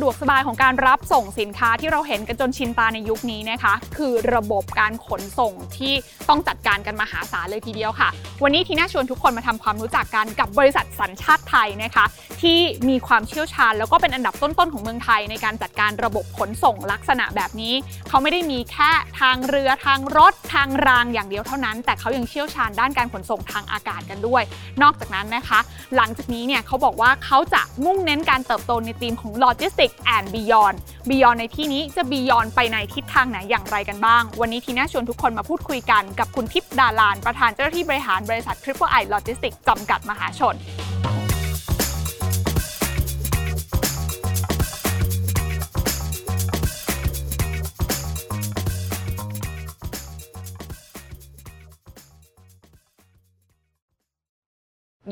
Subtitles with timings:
[0.00, 5.94] ะดวกสบายของการรับส่งสินค้าที่เราเห็นกันจนชินตาในยุคนี้นะคะ คือระบบการขนส่งที่
[6.28, 8.08] ต้องจัดการกันมหาศาลเลยทีเดียวค่ะ
[8.42, 12.04] วันนี้ทีน่าชวนทุกคนมาทำความรู้จักกันกับบริษัทสัญชาติไทยนะคะ
[12.42, 12.58] ที่
[12.88, 17.74] มีความเชี่ยวชาญ แล้วก็เป็นอันดับต้นๆของเมืองไทย ในการจัดการระบบขนส่งลักษณะแบบนี้
[18.08, 24.42] เขาไม่ได้มีแค่ทางเรือทางรถทางรางอย่างเดียวเท่านั้น แต่เขายังเชี่ยวชาญด้านการขนส่งทางอากาศกันด้วย
[24.82, 25.58] นอกจากนั้นนะคะ
[25.96, 30.76] หลังจากนี้เนี่ยเขาบอกว่าเขาจะมุ่งเน้นการเติบโตในธีมของโลจิสติก Life and Beyond
[31.08, 40.54] Beyond ในที่นี้จะ Beyond ไปในทิศทางไหนอย่างไรกันบ้าง วันนี้ทีน่าชวนทุกคนมาพูดคุยกันกับคุณทิพย์ดาลาน ประธานเจ้าหน้าที่บริหารบริษัท Triple I Logistics จำกัดมหาชน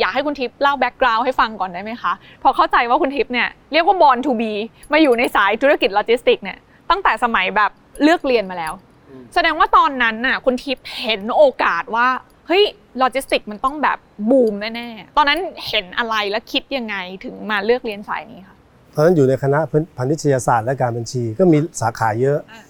[0.01, 4.53] อยากให้คุณทิพย์เล่า background ให้ฟังก่อนได้ไหมคะพอเข้าใจว่าคุณทิพย์เนี่ยเรียกว่า born to be
[4.93, 6.59] มาอยู่ในสายธุรกิจโลจิสติกส์เนี่ย
[6.91, 7.71] ตั้งแต่สมัยแบบ
[8.03, 8.73] เลือกเรียนมาแล้ว
[9.11, 12.09] อืมแสดงว่าตอนนั้นน่ะคุณทิพย์เห็นโอกาสว่า
[12.47, 12.63] เฮ้ย
[12.99, 13.99] โลจิสติกส์มันต้องแบบ
[14.31, 18.57] บูมแน่ๆตอนนั้นเห็นอะไรและคิดยังไงถึงมาเลือกเรียนสายนี้คะ
[18.95, 19.59] ตอนนั้นอยู่ในคณะ
[19.97, 22.63] พาณิชยศาสตร์และการบัญชีก็มีสาขาเยอะอ่า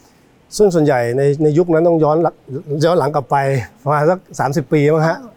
[0.57, 2.35] ซึ่งส่วนใหญ่ในในยุคนั้นต้องย้อนหลัง
[2.85, 3.37] ย้อนหลังกลับไป
[3.83, 4.19] ประมาณสัก
[4.67, 5.33] 30ปีมั้งฮะเอ่อ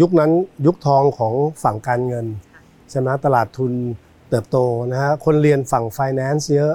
[0.00, 0.30] ยุคนั้น
[0.66, 2.26] ยุคทองของฝั่งการเงิน
[2.90, 3.72] ใช่ไหมตลาดทุน
[4.28, 4.56] เติบโต
[4.92, 6.74] นะฮะคนเรียนฝั่ง finance เยอะ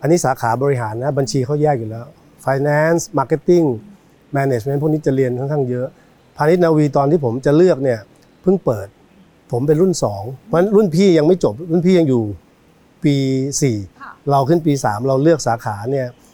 [0.00, 2.06] อันนี้สาขาบริหารนะบัญชีเขาแยกอยู่แล้ว
[2.44, 3.66] finance marketing
[4.36, 5.86] management พวกนี้จะเรียนค่อนข้างเยอะ
[6.36, 8.00] พาณิชย์นาวีตอนที่ผมจะเลือกเนี่ย
[8.42, 8.88] เพิ่งเปิด
[9.52, 12.24] ผมเป็นรุ่น2เพราะฉะนั้นรุ่นพี่ยังไม่จบรุ่นพี่ยังอยู่
[13.04, 13.16] ปี
[14.00, 16.27] ค่ะ4เราขึ้นปี 3 เราเลือกสาขาเนี่ยเอ่อ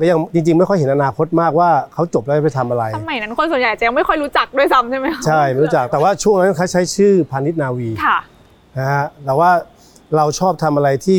[0.00, 8.18] ก็ยังจริงๆ ไม่ค่อยเห็นอนาคตมากว่าเขาจบแล้วไปทำอะไร สมัยนั้นคนส่วนใหญ่จะยังไม่ค่อยรู้จักด้วยซ้ำใช่ไหมคะใช่ไม่รู้จักแต่ว่าช่วงนั้นเขาใช้ชื่อพาณิชย์นาวีค่ะ
[8.78, 9.50] นะฮะแต่ว่า
[10.16, 11.18] เราชอบทำอะไรที่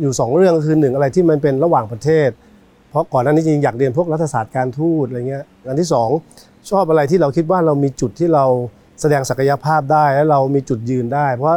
[0.00, 2.28] อยู่สองเรื่องก็คือหนึ่งอะไรที่มันเป็นระหว่างประเทศ
[2.90, 6.08] เพราะก่อนหน้านี้จริงๆอยากเรียนพวกรัฐศาสตร์การทูตอะไรเงี้ยอันที่สอง
[6.70, 8.44] ชอบอะไรที่เราคิดว่าเรามีจุดที่เรา
[9.00, 11.48] แสดงศักยภาพได้และเรามีจุดยืนได้ เพราะ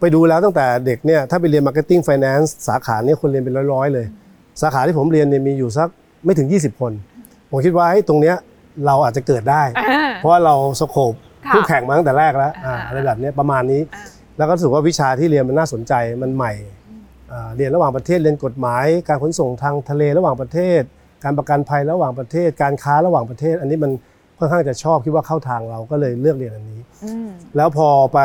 [0.00, 4.06] ไปดูแล้วตั้งแต่เด็กเนี่ยถ้าไปเรียน Marketing Finance สาขาเนี่ยคนเรียนเป็นร้อยๆเลย
[4.60, 5.88] สาขาที่ผมเรียนเนี่ยมีอยู่สัก
[6.24, 6.92] ไม่ถึง 20 คน
[7.50, 8.36] ผมคิดว่าไอ้ตรงเนี้ย
[8.86, 11.14] เราอาจจะเกิดได้อ่าเพราะว่าเราสโคป
[11.46, 14.06] ค่ะคู่แข่งมาตั้งแต่แรกแล้วอ่าอ่าอะไรแบบเนี้ยประมาณนี้อ่า
[14.36, 16.52] แล้วก็รู้สึกว่าวิชาที่เรียนมันน่าสนใจมันใหม่
[17.32, 20.82] อ่าเรียนระหว่างประเทศเรียนกฎหมาย การขนส่งทางทะเลระหว่างประเทศ
[21.24, 23.92] การประกันภัยระหว่างประเทศ การค้าระหว่างประเทศ อันนี้มัน
[24.38, 28.20] ค่อนข้างจะชอบคิดว่าเข้าทางเราก็เลยเลือกเรียนอันนี้อืมแล้วพอไป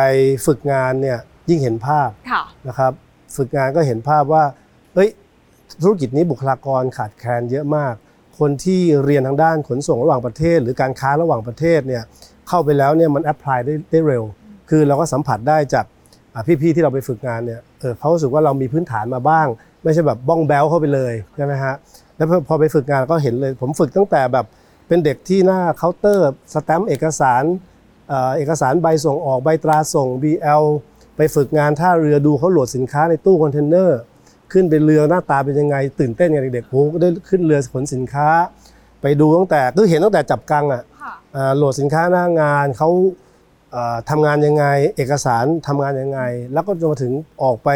[0.46, 1.20] ฝึกงานเนี่ย
[1.50, 2.92] ยิ่งเห็นภาพค่ะนะครับ
[3.38, 4.71] ฝึกงานก็เห็นภาพว่าเอ้ย
[5.82, 7.94] ธุรกิจนี้บุคลากรขาดแคลนเยอะมาก
[8.40, 12.04] คนที่เรียนทางด้านขนส่งระหว่างประเทศ หรือการค้าระหว่างประเทศเนี่ย
[12.48, 14.24] เข้าไปแล้วเนี่ยมัน apply ได้ได้เร็ว
[14.70, 15.86] คือเราก็สัมผัสได้จาก
[16.62, 19.48] พี่ๆที่เราไปฝึกงานเนี่ยเออเขารู้สึกว่าเรามีพื้นฐานมาบ้าง
[19.84, 21.76] ไม่ใช่แบบบ้องแบลเข้าไปเลยใช่ไหมฮะ
[22.16, 24.46] แล้วพอไปฝึกงานก็เห็นเลย ผมฝึกตั้งแต่แบบ
[24.88, 27.44] เป็นเด็กที่หน้าเคาน์เตอร์สแตมป์เอกสาร
[28.10, 30.64] เอ่อเอกสารใบส่งออกใบตราส่ง BL
[31.18, 34.00] ไปฝึกงานท่าเรือดูเขาโหลดสินค้าในตู้คอนเทนเนอร์
[34.52, 38.28] ขึ้นไปเรือหน้าตาเป็นยังไง ตื่นเต้นไงเด็กๆโหก็ได้ขึ้นเรือขนสินค้า
[39.02, 42.90] ไปดูตั้งแต่คือเห็นตั้งแต่จับกังอะค่ะอ่าโหลดสินค้าหน้างานเขา
[43.72, 46.22] เอ่อทำงานยังไง เอกสารทำงานยังไง
[46.54, 47.14] แล้วก็จนมาถึง
[47.44, 47.70] ออกไป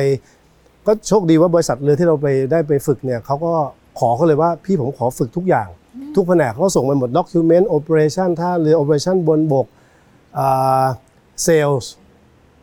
[0.87, 3.53] ก็โชคดีว่าบริษัทเรือที่เราไปได้ไปฝึกเนี่ยเขาก็
[3.99, 5.67] ขอเขาเลยว่าพี่ผมขอฝึกทุกอย่าง
[6.15, 9.67] ทุกแผนกเขาก็ส่งมาหมด document operation ท่าเรือ operation บนบก
[11.43, 11.91] เซลส์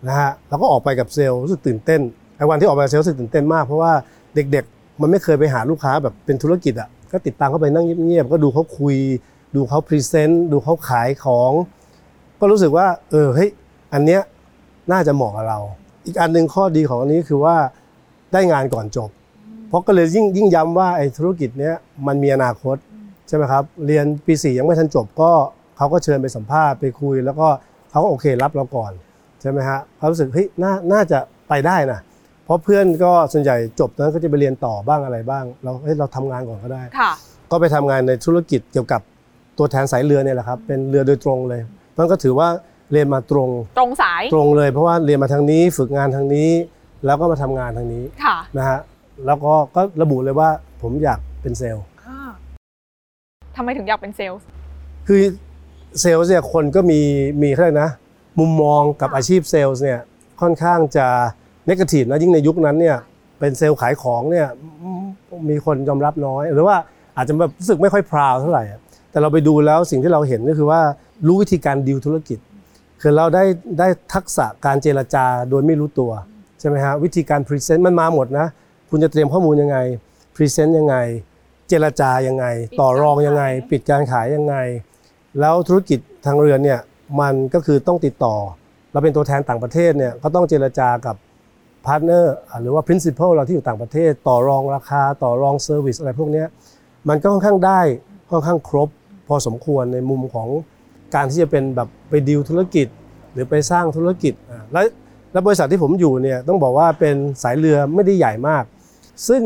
[0.06, 3.92] นะฮะแล้วก็ออกไปกับเซลล์รู้สึกตื่นเต้นไอ้ วันที่ออกไปกับเซลล์รู้สึกตื่นเต้นมากเพราะว่า
[4.34, 8.96] เด็กๆ มันไม่เคยไปหาลูกค้าแบบเป็นธุรกิจอะก็ติดตามเข้าไปนั่งเงียบๆก็ดูเขาคุย
[9.54, 11.52] ดูเขา present ดูเขาขายของ
[12.40, 13.50] ก็รู้สึกว่า เออเฮ้ย
[13.92, 14.20] อันเนี้ย
[14.92, 15.58] น่าจะเหมาะกับเรา
[16.06, 17.56] อีกอันหนึ่งข้อดีของอันนี้คือว่า
[18.32, 19.10] ได้งานก่อนจบ
[19.68, 21.74] เพราะก็เลยยิ่งยิ่งย้ำว่าไอ้ธุรกิจเนี้ย
[22.06, 22.76] มันมีอนาคต
[23.28, 25.30] ใช่ไหมครับเรียนปีสี่ยังไม่ทันจบก็
[25.76, 27.48] เขาก็เชิญไปสัมภาษณ์ไปคุย แล้วก็
[27.90, 28.92] เขาก็โอเครับเราก่อน
[29.40, 31.18] ใช่ไหมฮะเขารู้สึกเฮ้ยน่าน่าจะ
[31.48, 32.00] ไปได้นะ
[32.44, 37.12] เพราะเพื่อนก็ส่วนใหญ่จบนั้นก็จะไปเรียนต่อบ้างอะไรบ้าง เราเฮ้ยเราทำงานก่อนก็ได้ ค่ะ
[37.50, 39.00] ก็ไปทำงานในธุรกิจเกี่ยวกับ
[39.58, 41.60] ตัวแทนสายเรือเนี่ยแหละครับ เป็นเรือโดยตรงเลย
[41.98, 42.48] มันก็ถือว่า
[42.92, 43.48] เรียนมาตรง
[43.78, 46.50] ตรงสายตรงเลย เพราะว่าเรียนมาทางนี้ฝึกงานทางนี้
[47.04, 48.80] แล้วก็มาทำงานทางนี้ค่ะนะฮะ
[49.26, 50.48] แล้วก็ก็ระบุเลยว่า
[50.82, 52.30] ผมอยากเป็นเซลล์ อ่า
[53.56, 54.40] ทำไมถึงอยากเป็นเซลล์
[55.08, 55.20] คือ
[56.00, 57.00] เซลล์เนี่ยคนก็มี
[57.42, 57.90] มีอะไรยกนะ
[58.38, 60.00] มุมมองกับอาชีพเซลล์เนี่ย
[60.40, 61.06] ค่อนข้างจะ
[61.68, 62.96] นกาทีฟนะยิ่งในยุคนั้นเนี่ย
[63.38, 64.48] เป็นเซลล์ขายของเนี่ย
[64.82, 65.04] อืม
[65.50, 66.76] มีคนยอมรับน้อย หรือว่า
[67.16, 68.80] อาจจะแบบรู้สึกไม่ค่อยพราวเท่าไหร่อะ
[69.10, 70.80] แต่เราไปดูแล้วสิ่งที่เราเห็นก็คือว่า
[71.26, 72.38] รู้วิธีการดีลธุรกิจ
[73.00, 73.44] คือเราได้
[73.78, 76.10] ได้ทักษะการเจรจาโดยไม่รู้ตัว
[76.60, 78.46] ใช่ไหมฮะวิธีการ present มันมาหมดนะ
[78.90, 79.78] คุณจะเตรียมข้อมูลยังไง
[80.36, 80.96] present ยังไง
[81.68, 84.56] เจรจายังไงปิดต่อรองการขายยังไง ปิดการขายยังไง
[85.40, 86.78] แล้วธุรกิจทางเรือเนี่ย
[87.20, 88.36] มันก็คือต้องติดต่อ
[88.92, 91.16] เราเป็นตัวแทนต่างประเทศเนี่ยก็ต้องเจรจากับ
[91.86, 96.46] partner หรือว่า principal เราที่อยู่ต่างประเทศ ต่อรองราคาต่อรอง service อะไรพวกเนี้ย
[97.08, 97.80] มันก็ค่อนข้างได้
[98.30, 98.88] ค่อนข้างครบ
[99.28, 100.48] พอสมควรในมุมของ
[101.14, 102.86] การที่จะเป็นแบบไปดีลธุรกิจ
[103.32, 104.80] หรือไปสร้างธุรกิจอ่าและ
[105.32, 108.64] และบริษัทที่ผมอยู่เนี่ยต้องบอกว่าเป็นสายเรือไม่ได้ใหญ่มาก
[109.28, 109.42] ซึ่ง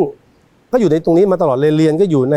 [0.72, 2.36] ก็อยู่ในตรงนี้มาตลอดเลยเรียนก็อยู่ใน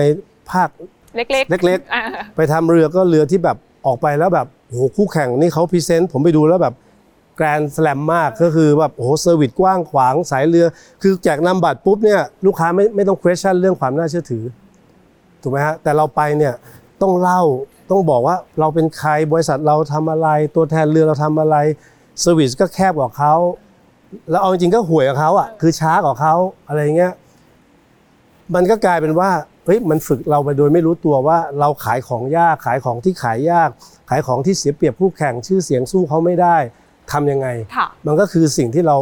[0.51, 0.69] ภาค
[1.15, 2.03] เล็กๆเล็กอ่า
[2.35, 6.73] ไปทำเรือก็เรือที่แบบออกไปแล้วแบบโอ้โหคู่แข่งนี่เขา present ผมไปดูแล้วแบบ
[7.39, 10.65] grand slam มากก็คือแบบโอ้โห service กว้างขวางสายเรือ
[11.01, 14.43] คือแจกนามบัตรปุ๊บเนี่ยลูกค้าไม่ไม่ต้อง question เรื่องความน่าเชื่อถือ
[15.41, 16.53] ถูกไหมฮะแต่เราไปเนี่ย
[17.01, 17.41] ต้องเล่า
[17.91, 21.55] ต้องบอกว่าเราเป็นใครบริษัทเราทำอะไร ตัวแทนเรือเราทำอะไร
[22.21, 23.33] service ก็แคบกว่าเขา
[24.29, 26.35] แล้วเอาจริงๆก็ห่วยกว่าเขาอะคือช้ากว่าเขา
[26.67, 27.13] อะไรเงี้ย
[28.55, 29.29] มันก็กลายเป็นว่า
[29.65, 33.69] เฮ้ยมันฝึกเราไปโดยไม่รู้ตัวว่าเราขายของยากขายของที่ขายยาก
[34.09, 36.57] ขายของที่เสียเปรียบคู่แข่งชื่อเสียงสู้เขาไม่ได้
[37.11, 38.97] ทำยังไงค่ะมันก็คือสิ่งที่เรา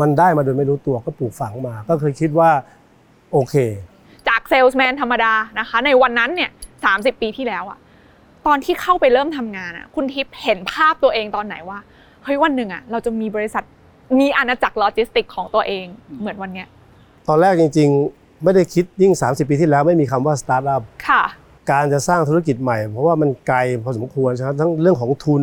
[0.00, 2.50] มันได้มาโดยไม่รู้ตัวก็ปลูกฝังมา ก็เคยคิดว่า
[3.32, 3.54] โอเค
[4.28, 6.50] จากเซลส์แมนธรรมดานะคะ ในวันนั้นเนี่ย
[6.84, 7.78] สามสิบปีที่แล้วอะ
[8.46, 11.78] ตอนที่เข้าไปเริ่มทำงานอะคุณทิพย์เห็นภาพตัวเองตอนไหนว่า
[12.24, 13.64] เฮ้ยวันหนึ่งอะเราจะมีบริษัท
[14.20, 15.84] มีอาณาจักรโลจิสติกของตัวเอง
[16.20, 16.68] เหมือนวันเนี้ย
[17.28, 21.22] ตอนแรกจริง ๆ ไม่ได้คิดยิ่ง 30 ปีที่แล้วไม่มีคำว่าสตาร์ทอัพค่ะ
[21.70, 25.42] การจะสร้างธุรกิจใหม่ เพราะว่ามันไกลพอสมควรใช่ไหมทั้งเรื่องของทุน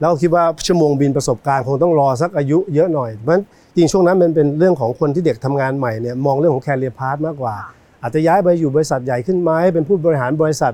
[0.00, 3.44] แล้วคิดว่าชั่วโมงบินประสบการณ์คงต้องรอสักอายุเยอะหน่อยเพราะฉะนั้น
[3.76, 7.56] จริงช่วงนั้นมันเป็นเรื่องของคนที่เด็กทำงานใหม่เนี่ยมองเรื่องของแคเ e ียพาร์ทมากกว่า
[8.02, 10.72] อาจจะย้ายไปอยู่บริษัทใหญ่ขึ้นไหมเป็นผู้บริหารบริษัท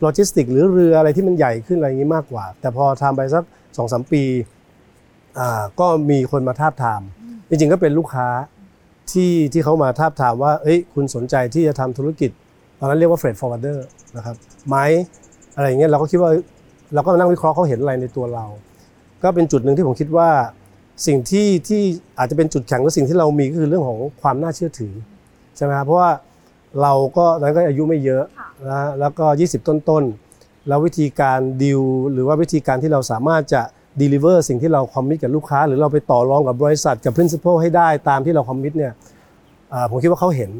[0.00, 3.44] โลจิสติก หรือเรืออะไรที่มันใหญ่ขึ้นอะไรอย่างนี้มากกว่า แต่พอทำไปสัก
[3.76, 4.22] สองสามปี
[5.80, 7.02] ก็มีคนมาทาบทาม
[7.48, 8.28] จริงๆก็เป็นลูกค้า
[9.12, 12.30] ที่ที่เขามาทาบทามว่าเอ้ยคุณสนใจที่จะทำธุรกิจ
[12.78, 13.78] ตอนนั้นเรียกว่า freight forwarder
[14.16, 14.36] นะครับ
[14.68, 14.76] ไหม
[15.56, 16.30] อะไรอย่างเงี้ยเราก็คิดว่า
[16.94, 18.46] เราก็มานั่งวิเคราะห์เขาเห็นอะไรในตัวเรา
[19.22, 20.28] ก็เป็นจุดหนึ่งที่ผมคิดว่า
[21.06, 21.82] สิ่งที่ที่
[22.18, 24.92] อาจจะเป็นจุดแข็งหรือสิ่งที่เรามีก็คือเรื่องของความน่าเชื่อถือ
[25.56, 26.10] ใช่ไหมครับเพราะว่า
[26.82, 31.80] เราก็ตอนนั้นก็อายุไม่เยอะค่ะนะฮะแล้วก็ 20 ต้นๆแล้ววิธีการดีล
[32.12, 33.62] หรือว่าวิธีการที่เราสามารถจะ
[34.00, 38.92] deliver สิ่งที่เราคอมมิตกับลูกค้า หรือเราไปต่อรองกับบริษัทกับ principal ให้ได้ตามที่เราคอมมิตเนี่ย
[39.72, 40.50] อ่าผมคิดว่าเขาเห็น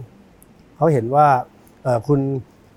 [0.77, 1.27] เขาเห็นว่า
[1.83, 2.21] เอ่อคุณ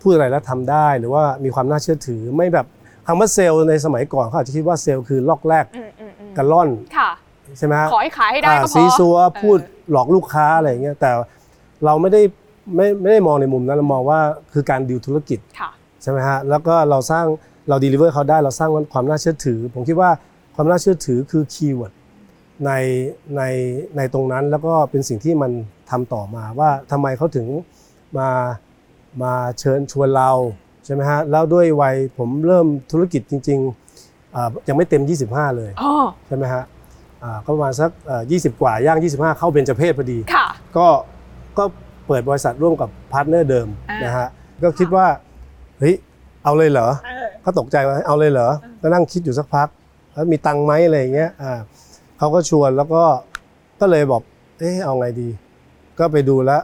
[0.01, 2.67] พูดอะไรแล้วทำได้ หรือว่ามีความน่าเชื่อถือไม่แบบ
[3.07, 7.09] คำว่าเซลล์ในสมัยก่อนเขาอาจจะคิดว่าเซลล์คือหลอกแหลกอืมอืมอืมกะล่อนค่ะ
[7.57, 11.11] ใช่ไหมฮะขอให้ขายให้ได้อ่าก็พูดซี้ซั้วพูดเออหลอกลูกค้าอะไรอย่างเงี้ยแต่
[11.85, 12.21] เราไม่ได้
[12.75, 14.19] ไม่ไม่ได้มองในมุมนั้นเรามองว่า
[14.53, 15.69] คือการดิวธุรกิจค่ะ
[16.01, 17.25] ใช่ไหมฮะแล้วก็เราสร้าง
[17.69, 20.09] เรา deliver เขาได้เราสร้างความน่าเชื่อถือ ผมคิดว่า
[20.55, 21.94] ความน่าเชื่อถือคือ keyword
[22.65, 22.71] ใน
[23.38, 23.41] ใน
[23.97, 25.51] ในตรงนั้นแล้วก็เป็นสิ่งที่มัน
[25.89, 27.47] ทำต่อมาว่าทำไมเขาถึง
[28.17, 28.29] มา
[29.23, 30.31] มาเชิญชวนเรา
[30.85, 35.91] ใช่ไหมฮะแล้วด้วยวัยผมเริ่มธุรกิจจริงๆอ่ายังไม่เต็ม 25 เลยอ๋อ
[36.27, 36.63] ใช่ไหมฮะ
[37.24, 40.45] อ่าก็ประมาณสักเอ่อ20 กว่าย่าง 25 เข้าเบญจเพสพอดีค่ะ
[40.77, 40.88] ก็
[41.57, 41.63] ก็
[42.07, 44.27] เปิดบริษัทร่วมกับ partner เดิมอ่านะฮะ
[44.63, 45.07] ก็คิดว่า
[45.79, 45.96] เฮ้ย
[46.43, 49.67] เอาเลยเหรอเออก็ตกใจว่าเอาเลยเหรออืมก็นั่งคิดอยู่สักพัก
[50.13, 51.60] แล้วมีตังค์ไหมอะไรอย่างเงี้ยอ่า
[52.17, 53.03] เขาก็ชวนแล้วก็
[53.79, 54.22] ก็เลยบอก
[54.60, 55.29] เอ๊ะเอาไงดี
[56.00, 56.62] ก็ไปดูแล้ว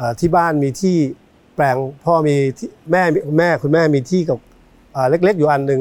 [0.00, 0.96] อ่าที่บ้านมีที่
[1.56, 3.02] แปลงพ่อมีที่แม่
[3.38, 4.38] แม่คุณแม่มีที่กับ
[4.96, 5.80] อ่าเล็กๆ อยู่อันหนึ่ง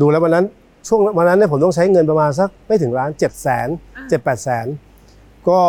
[0.00, 0.44] ดูแล้ววันนั้น
[0.88, 3.68] ช่วงวันนั้นเนี่ยผมต้องใช้เงินประมาณสักไม่ถึงล้านเจ็ดแสน
[4.08, 4.66] เจ็ดแปดแสน
[5.48, 5.60] ก็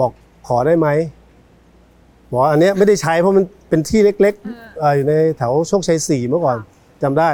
[0.00, 0.12] บอก
[0.48, 0.88] ขอได้ไหม
[2.30, 6.58] บอกว่าอันเนี้ยไม่ได้ใช้เพราะมันเป็นที่เล็กเออๆเอ่ออยู่ในแถวโชคชัยสี่เมื่อก่อน
[7.02, 7.30] จำได้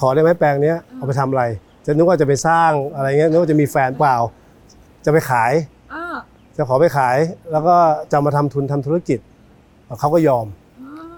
[0.00, 1.44] ขอได้ไหมแปลงเนี้ยเอาไปทำอะไร
[1.86, 4.16] จะนึกว่าจะไปสร้างอะไรเงี้ยนึกว่าจะมีแฟนเปล่า
[5.04, 5.52] จะไปขาย
[5.94, 6.16] อ่า
[6.56, 7.16] จะขอไปขาย
[7.52, 7.76] แล้วก็
[8.12, 9.18] จะมาทำทุนทำธุรกิจ
[10.00, 10.46] เขาก็ยอม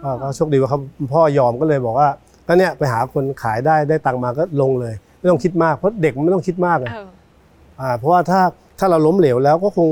[0.04, 0.80] อ่าก็โชคดีว่าเขา
[1.12, 2.08] พ่อยอมก็เลยบอกว่า
[2.46, 7.08] ก็เนี่ยไปหาคนขายได้ได้ตังค์มาก็ลงเลย ไม่ต้องคิดมากเพราะเด็กมันไม่ต้องคิดมากเลยเออ
[7.80, 8.40] อ่าเพราะว่าถ้า
[8.78, 9.88] ถ้าเราล้มเหลวแล้วก็คง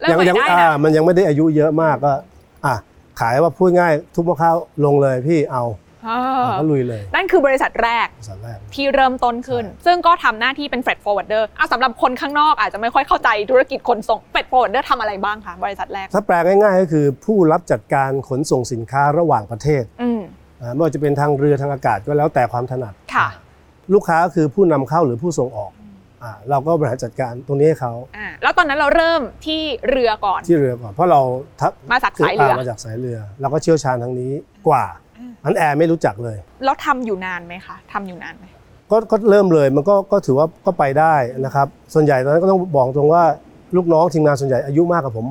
[0.00, 2.12] เริ่มใหม่ยัได้อ่านะมันยังไม่ได้อายุเยอะมากก็
[2.66, 2.74] อะ
[3.20, 5.87] ขายว่าพูดง่าย ทุบมะพร้าวลงเลยพี่เอาเออะอ
[6.60, 20.20] ก็ลุยเลย นั่นคือบริษัทแรกบริษัทแรกที่เริ่มต้นขึ้นใช่ซึ่งก็ทำหน้าที่เป็น freight forwarder อะสำหรับคนข้างนอกอาจจะไม่ค่อยเข้าใจธุรกิจขนส่ง freight forwarder ทำอะไรบ้างคะบริษัทแรก ถ้าแปลง่ายๆก็คือผู้รับจัดการขนส่งสินค้าระหว่างประเทศอืม
[20.60, 23.28] อ่าไม่ว่าจะเป็นทางเรือทางอากาศก็แล้วแต่ความถนัดค่ะ
[23.94, 25.72] ลูกค้าก็คือผู้นำเข้าหรือผู้ส่งออก
[26.22, 31.20] อ่าเราก็บริหารจัดการตรงนี้ให้เขาอ่าแล้วตอนนั้นเราเริ่มที่เรือก่อนที่เรือก่อน เพราะเรา
[31.60, 34.32] ทับมาจากสายเรือมาจากสายเรือ เราก็เชี่ยวชาญทางนี้
[34.68, 34.84] กว่า
[35.18, 38.44] อืมอันแอร์ไม่รู้จักเลย แล้วทำอยู่นานไหมคะทำอยู่นานไหม
[38.90, 43.24] ก็ก็เริ่มเลยมันก็ก็ถือว่าก็ไปได้นะครับ ส่วนใหญ่ตอนนั้นก็ต้องบอกตรงว่า
[43.76, 45.26] ลูกน้องทีมงานส่วนใหญ่อายุมากกว่าผม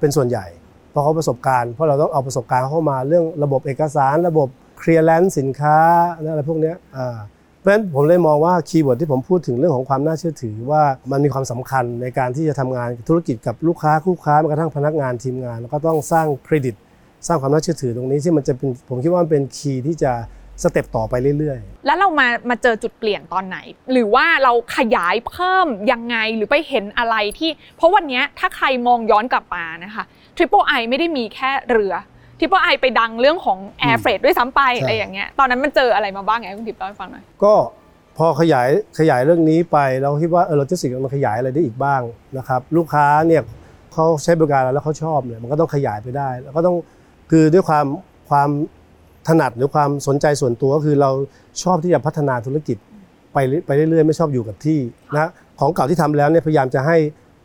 [0.00, 0.46] เป็นส่วนใหญ่
[0.90, 5.76] เพราะเขาประสบการณ์เพราะเราต้องเอาประสบการณ์เข้ามาเรื่องระบบเอกสารระบบ clearance สินค้า
[6.14, 7.16] อะไรพวกเนี้ยอ่า
[7.60, 16.74] เพราะฉะนั้นผมเลยมองว่า keyword ที่ผมพูดถึงเรื่องของความน่าเชื่อถือว่ามันมีความสำคัญในการที่จะทำงานธุรกิจกับลูกค้าคู่ค้าแม้กระทั่งพนักงานทีมงาน แล้วก็ต้องสร้างเครดิต
[17.26, 20.12] สร้างความน่าเชื่อถือตรงนี้ที่มันจะเป็นผมคิดว่ามันเป็น key ที่จะ
[20.62, 23.58] step ต่อไปเรื่อยๆ แล้วเรามามาเจอจุดเปลี่ยนตอนไหน
[23.92, 30.04] หรือว่าเราขยายเพิ่มยังไงหรือไปเห็นอะไรที่ เพราะวันเนี้ยถ้าใครมองย้อนกลับมานะคะ
[30.36, 31.94] Triple I ไม่ได้มีแค่เรือ
[32.38, 33.58] Triple I ไปดังเรื่องของ
[33.88, 37.54] Air Freight ด้วยซ้ำไปใช่อะไรอย่างเงี้ยตอนนั้นมันเจออะไรมาบ้างไงคุณทิพย์เล่าให้ฟังหน่อยก็
[38.18, 42.00] พอขยายขยายเรื่องนี้ไปเราคิดว่าเออโลจิสติกส์มันขยายอะไรได้อีกบ้าง
[42.38, 43.42] นะครับลูกค้าเนี่ย
[43.92, 46.76] เขาใช้บริการเราแล้วเขาชอบเนี่ยมันก็ต้องขยายไปได้ แล้วก็ต้อง
[47.30, 47.86] คือด้วยความ
[48.30, 48.48] ความ
[49.28, 51.10] ถนัดหรือความสนใจส่วนตัวก็คือเรา
[51.62, 52.76] ชอบที่จะพัฒนาธุรกิจ
[53.34, 54.78] ไปเรื่อยไปเรื่อยๆ ไม่ชอบอยู่กับที่
[55.16, 56.96] นะของเก่าที่ทำแล้วเนี่ยพยายามจะให้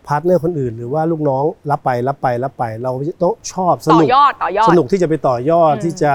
[0.08, 6.14] partner คนอื่น หรือว่าลูกน้องรับไปรับไปรับไป เราต้องชอบสนุกต่อยอดต่อยอดสนุกที่จะไปต่อยอดอืมที่จะ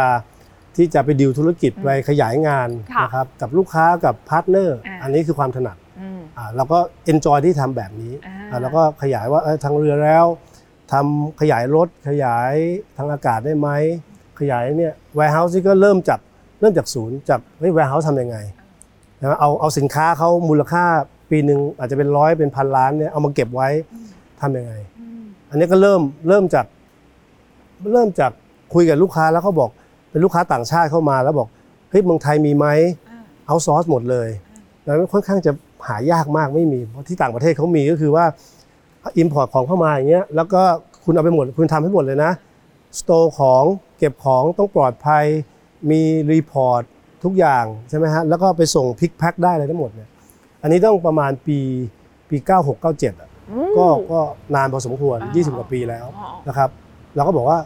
[0.76, 10.24] ที่จะไปดิวธุรกิจอืมไปขยายงานค่ะนะครับกับลูกค้ากับ partner อ่าอันนี้คือความถนัดอืมอ่าเราก็เอนจอยที่ทำแบบนี้อ่าอ่าแล้วก็ขยายว่าเออทางเรือแล้ว
[10.92, 12.54] ทำขยายรถขยาย
[12.96, 13.68] ทางอากาศได้ไหม
[14.40, 16.20] ขยายเนี่ย warehouse นี่ก็เริ่มจาก
[16.60, 18.36] เริ่มจากศูนย์จากเฮ้ย warehouse ทำยังไง
[19.20, 20.84] นะเอาเอาสินค้าเขามูลค่า
[21.30, 23.68] ปีหนึ่งอาจจะเป็นร้อยเป็นพันล้านเนี่ยเอามาเก็บไว้
[24.40, 26.66] ทำยังไงอืมอันนี้ก็เริ่มเริ่มจาก
[27.92, 28.32] เริ่มจาก
[28.74, 29.70] คุยกับลูกค้าแล้วเขาบอก
[30.10, 31.48] เป็นลูกค้าต่างชาติเข้ามาแล้วบอก
[31.90, 32.66] เฮ้ยเมืองไทยมีไหม
[33.08, 34.28] อ่า outsource หมดเลย
[34.84, 35.52] แล้วค่อนข้างจะ
[35.88, 38.24] หายากมากไม่มีเพราะที่ต่างประเทศเขามีก็คือว่า
[39.18, 40.62] import ของเข้ามาอย่างเงี้ยแล้วก็
[41.04, 42.32] คุณเอาไปหมด คุณทำให้หมดเลยนะ
[42.98, 43.62] store ของ
[43.98, 45.24] เก็บของต้องปลอดภัย
[45.90, 46.00] มี
[46.32, 46.82] report
[47.24, 50.08] ทุกอย่างใช่ไหมฮะแล้วก็ไปส่ง pick pack ได้เลยทั้งหมดเนี่ย
[50.62, 51.58] อันนี้ต้องประมาณปี
[52.28, 54.20] ปี 96 97อะอืมก็ก็
[54.54, 56.68] นานพอสมควรอ่า20 กว่าปีแล้วอ๋อนะครับ
[57.16, 57.58] เราก็บอกว่า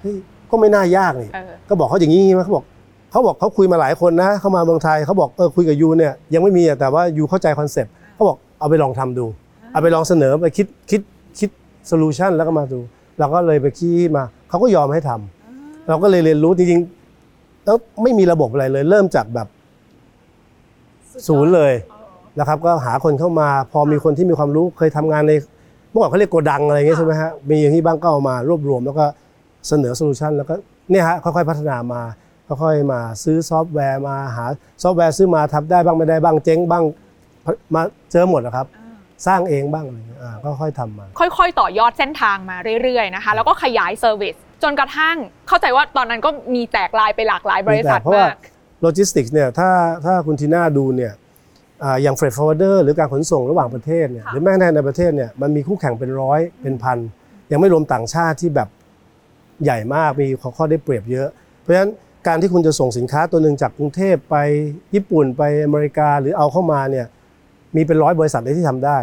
[0.00, 0.16] เฮ้ย
[0.50, 2.64] ก็ไม่น่ายากนี่เออก็บอกเขาอย่างนี้ไหมเขาบอก
[3.10, 9.26] เขาบอกเขาคุยมาหลายคนนะเข้ามาเมืองไทยเขาบอกเออคุยกับ you เนี่ยยังไม่มีอะแต่ว่า you เข้าใจ concept เขาบอกเอาไปลองทำดู
[9.72, 11.00] เอาไปลองเสนอไปคิดคิด
[11.38, 11.50] คิด
[11.86, 12.80] solution แล้วก็มาดู
[13.18, 19.48] เราก็เลยไปคิดมาเขาก็ยอมให้ทำเราก็เลยเรียนรู้จริงๆแล้วไม่มีระบบอะไรเลย เริ่มจากแบบ
[21.28, 21.72] ศูนย์เลย
[22.38, 25.32] นะครับ ก็หาคนเข้ามา พอมีคนที่มีความรู้เคยทำงานใน
[25.90, 29.06] เมื่อก่อนเขาเรียกโกดังอะไรอย่างเงี้ยใช่ไหมฮะมีอย่างนี้บ้างก็เอามารวบรวม แล้วก็
[29.68, 30.54] เสนอ solution แล้วก็
[30.90, 32.02] เนี่ยฮะค่อยๆพัฒนามา
[32.62, 34.46] ค่อยๆมาซื้อซอฟต์แวร์มาหา
[34.82, 36.84] ซอฟต์แวร์ซื้อมาทำได้บ้างไม่ได้บ้างเจ๊งบ้าง
[37.74, 38.66] มาเจอหมดนะครับ
[39.26, 45.16] สร้างเองบ้างอะไรเงี้ยอ่าก็ค่อยๆทำมา ค่อยๆ ต่อยอดเส้นทางมาเรื่อยๆนะคะ แล้วก็ขยาย service จนกระทั่ง
[45.48, 48.38] เข้าใจว่าตอนนั้นก็มีแตกลายไปหลากหลายบริษัทเพราะว่า มาก
[48.82, 49.70] โลจิสติกส์เนี่ยถ้า
[50.04, 51.12] ถ้าคุณทีน่าดูเนี่ย
[51.84, 56.98] อ่าอย่าง freight forwarder หรือการขนส่งระหว่างประเทศเนี่ยค่ะหรือแม้กระทั่งในประเทศเนี่ยมันมีคู่แข่งเป็นร้อยเป็นพัน
[57.52, 58.68] ยังไม่รวมต่างชาติที่แบบ
[59.64, 61.28] ใหญ่มากมีข้อข้อได้เปรียบเยอะ
[61.60, 61.90] เพราะฉะนั้น
[62.26, 64.36] การที่คุณจะส่งสินค้าตัวหนึ่งจากกรุงเทพไป
[64.94, 67.06] ญี่ปุ่นไปอเมริกาหรือเอาเข้ามาเนี่ย
[67.76, 68.98] มีเป็นร้อยบริษัทเลยที่ทำได้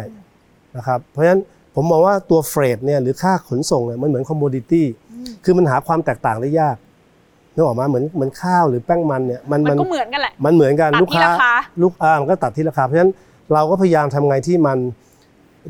[0.76, 1.40] นะครับเพราะฉะนั้น
[1.74, 4.86] ผมมองว่าตัว freight เนี่ยหรือค่าขนส่งเนี่ยมันเหมือน commodity
[5.44, 6.76] คือมันหาความแตกต่างได้ยาก
[7.54, 13.12] นึกออกมะเหมือนเหมือนข้าวหรือแป้งมันเนี่ยมันมันมันก็เหมือนกันแหละมันเหมือนกันตัดลูกที่ค้าราคาลูกอ่ามันก็ตัดที่ราคาเพราะฉะนั้น
[13.52, 14.78] เราก็พยายามทำไงที่มัน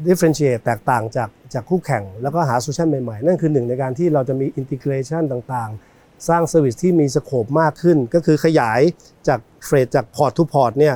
[0.07, 8.81] differentiate แตกต่างจากจากคู่แข่ง แล้วก็หา solution ใหม่ๆ นั่นคือหนึ่งในการที่เราจะมี integration ต่างๆ สร้าง service ที่มี scope มากขึ้น ก็คือขยาย
[9.29, 10.95] จาก freight จาก port to port เนี่ย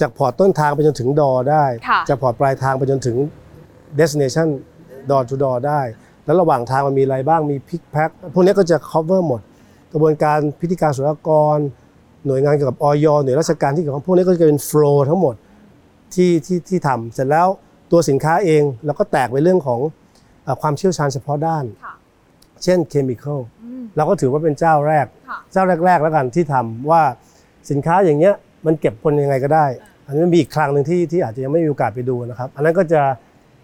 [0.00, 3.16] จาก port ต้นทางไปจนถึง door ได้ ค่ะ จาก port ปลายทางไปจนถึง
[3.98, 4.48] destination
[5.10, 5.80] door to door ได้
[6.24, 9.40] แล้วระหว่างทางมันมีอะไรบ้างมี pick pack พวกนี้ก็จะ cover หมด
[9.92, 11.58] กระบวนการพิธีการศุลกากร
[12.26, 15.34] หน่วยงานเกี่ยวกับออยหน่วยราชการที่เกี่ยวข้องพวกนี้ก็จะเป็นโฟล์ทั้งหมด
[16.14, 17.48] ที่ที่ที่ทำเสร็จแล้ว
[17.90, 19.80] ตัวสินค้าเองเราก็แตกไปเรื่องของ
[20.44, 21.94] เอ่อความเชี่ยวชาญเฉพาะด้าน ค่ะ
[22.64, 27.02] เช่นเคมีคอล อืม เราก็ถือว่าเป็นเจ้าแรก ค่ะ เจ้าแรก ๆ แล้วกันที่ทำว่า
[27.70, 28.34] สินค้าอย่างเงี้ย
[28.66, 29.66] มันเก็บคนยังไงก็ได้
[30.06, 33.02] อันนี้มีอีกครั้งหนึ่งที่ที่อาจจะยังไม่มีโอกาสไปดูนะครับ อันนั้นก็จะ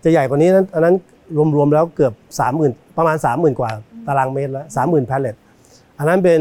[0.04, 0.94] จะใหญ่กว่านี้นั้นอันนั้น
[1.56, 2.12] รวมๆแล้วเกือบ
[2.54, 3.70] 30,000 ประมาณ 30,000 กว่า
[4.06, 5.36] ตารางเมตรแล้ว30,000แพลเลต
[5.98, 6.38] อันนั้นเป็น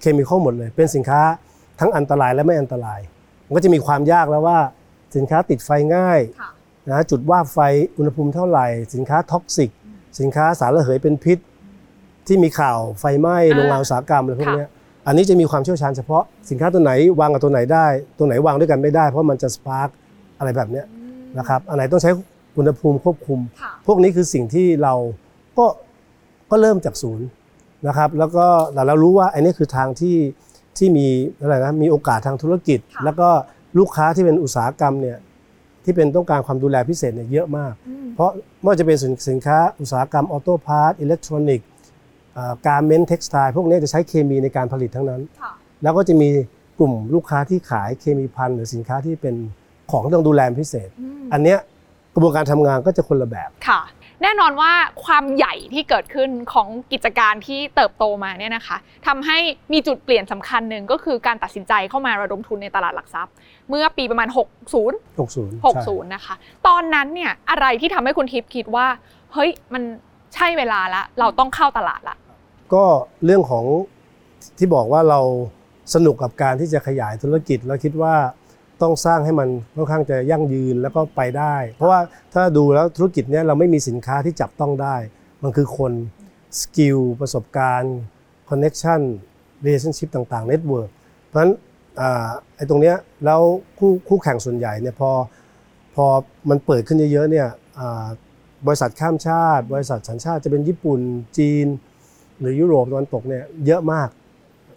[0.00, 1.20] chemical หมดเลย เป็นสินค้า
[1.80, 3.00] ทั้งอันตรายและไม่อันตราย
[3.46, 4.58] มันก็จะมีความยากแล้วว่า
[5.16, 6.50] สินค้าติดไฟง่ายค่ะ
[6.90, 7.58] นะจุดวาบไฟ
[7.96, 9.70] อุณหภูมิเท่าไหร่ สินค้า toxic
[10.20, 11.38] สินค้าสารระเหยเป็นพิษ
[12.26, 14.70] ที่มีข่าวไฟไหม้อ่าโรงงานอุตสาหกรรมอะไรพวกค่ะเนี้ย
[15.06, 17.86] อันนี้จะมีความเชี่ยวชาญเฉพาะสินค้าตัวไหนวางกับตัวไหนได้
[18.18, 19.88] ตัวไหนวางด้วยกันไม่ได้ เพราะมันจะ spark
[20.38, 20.86] อะไรแบบเนี้ย
[21.38, 22.10] นะครับอันไหนต้องใช้
[22.56, 24.94] อุณหภูมิควบคุมค่ะพวกนี้คือสิ่งที่เรา
[25.58, 25.66] ก็
[26.50, 27.26] ก็เริ่มจากศูนย์
[27.88, 30.16] นะครับ แล้วก็แต่เรารู้ว่าไอ้นี่คือทางที่
[30.78, 31.06] ที่มี
[31.40, 33.28] อะไรนะมีโอกาสทางธุรกิจค่ะแล้วก็
[33.78, 35.18] ลูกค้าที่เป็นอุตสาหกรรมเนี่ย
[35.84, 37.72] ที่เป็นต้องการความดูแลพิเศษเนี่ยเยอะมาก
[38.14, 38.30] เพราะ
[38.60, 41.68] ไม่ว่าจะเป็นสินสินค้าอุตสาหกรรม auto part อิเล็กทรอนิกส์
[42.68, 46.30] garment textile พวกนี้จะใช้เคมีในการผลิตทั้งนั้นค่ะแล้วก็จะมี
[46.78, 49.34] กลุ่มลูกค้าที่ขายเคมีพันหรือสินค้าที่เป็น
[49.90, 50.88] ของที่ต้องดูแลเป็นพิเศษ
[51.32, 51.58] อันเนี้ย
[52.14, 53.80] กระบวนการทำงานก็จะคนละแบบค่ะ
[54.22, 54.72] แน่นอนว่า
[55.04, 59.38] ความใหญ่ที่เกิดขึ้นของกิจการที่เติบโตมาเนี่ยนะคะทำให้
[59.72, 63.34] มีจุดเปลี่ยนสำคัญหนึ่งก็คือการตัดสินใจเข้ามาระดมทุนในตลาดหลักทรัพย์
[63.68, 66.34] เมื่อปีประมาณ 60 60 60นะคะ
[66.66, 68.86] ตอนนั้นเนี่ยอะไรที่ทำให้คุณทิพย์คิดว่า
[69.32, 69.82] เฮ้ยมัน
[70.34, 72.16] ใช่เวลาละเราต้องเข้าตลาดละ
[72.74, 72.84] ก็
[73.24, 73.64] เรื่องของ
[74.58, 75.20] ที่บอกว่าเรา
[75.94, 78.14] สนุกกับการที่จะขยายธุรกิจแล้วคิดว่า
[78.82, 82.00] ต้องสร้างให้มันค่อนข้างจะยั่งยืนแล้วก็ไปได้ เพราะว่า
[82.34, 84.96] ถ้าดูแล้วธุรกิจเนี้ยเราไม่มีสินค้าที่จับต้องได้
[85.42, 85.92] มันคือคน
[86.60, 87.96] skill ประสบการณ์
[88.48, 90.90] connection relationship ต่างๆ network
[91.26, 91.52] เพราะฉะนั้น
[92.56, 93.40] ไอ้ตรงเนี้ยแล้ว
[93.78, 95.10] คู่คู่แข่งส่วนใหญ่เนี่ยพอ
[95.94, 96.06] พอ
[96.50, 97.48] มันเปิดขึ้นเยอะๆเนี่ย
[98.66, 101.00] บริษัทข้ามชาติ บริษัทสัญชาติจะเป็นญี่ปุ่น
[101.38, 101.66] จีน
[102.42, 104.08] หรือยุโรปตะวันตกเนี่ยเยอะมาก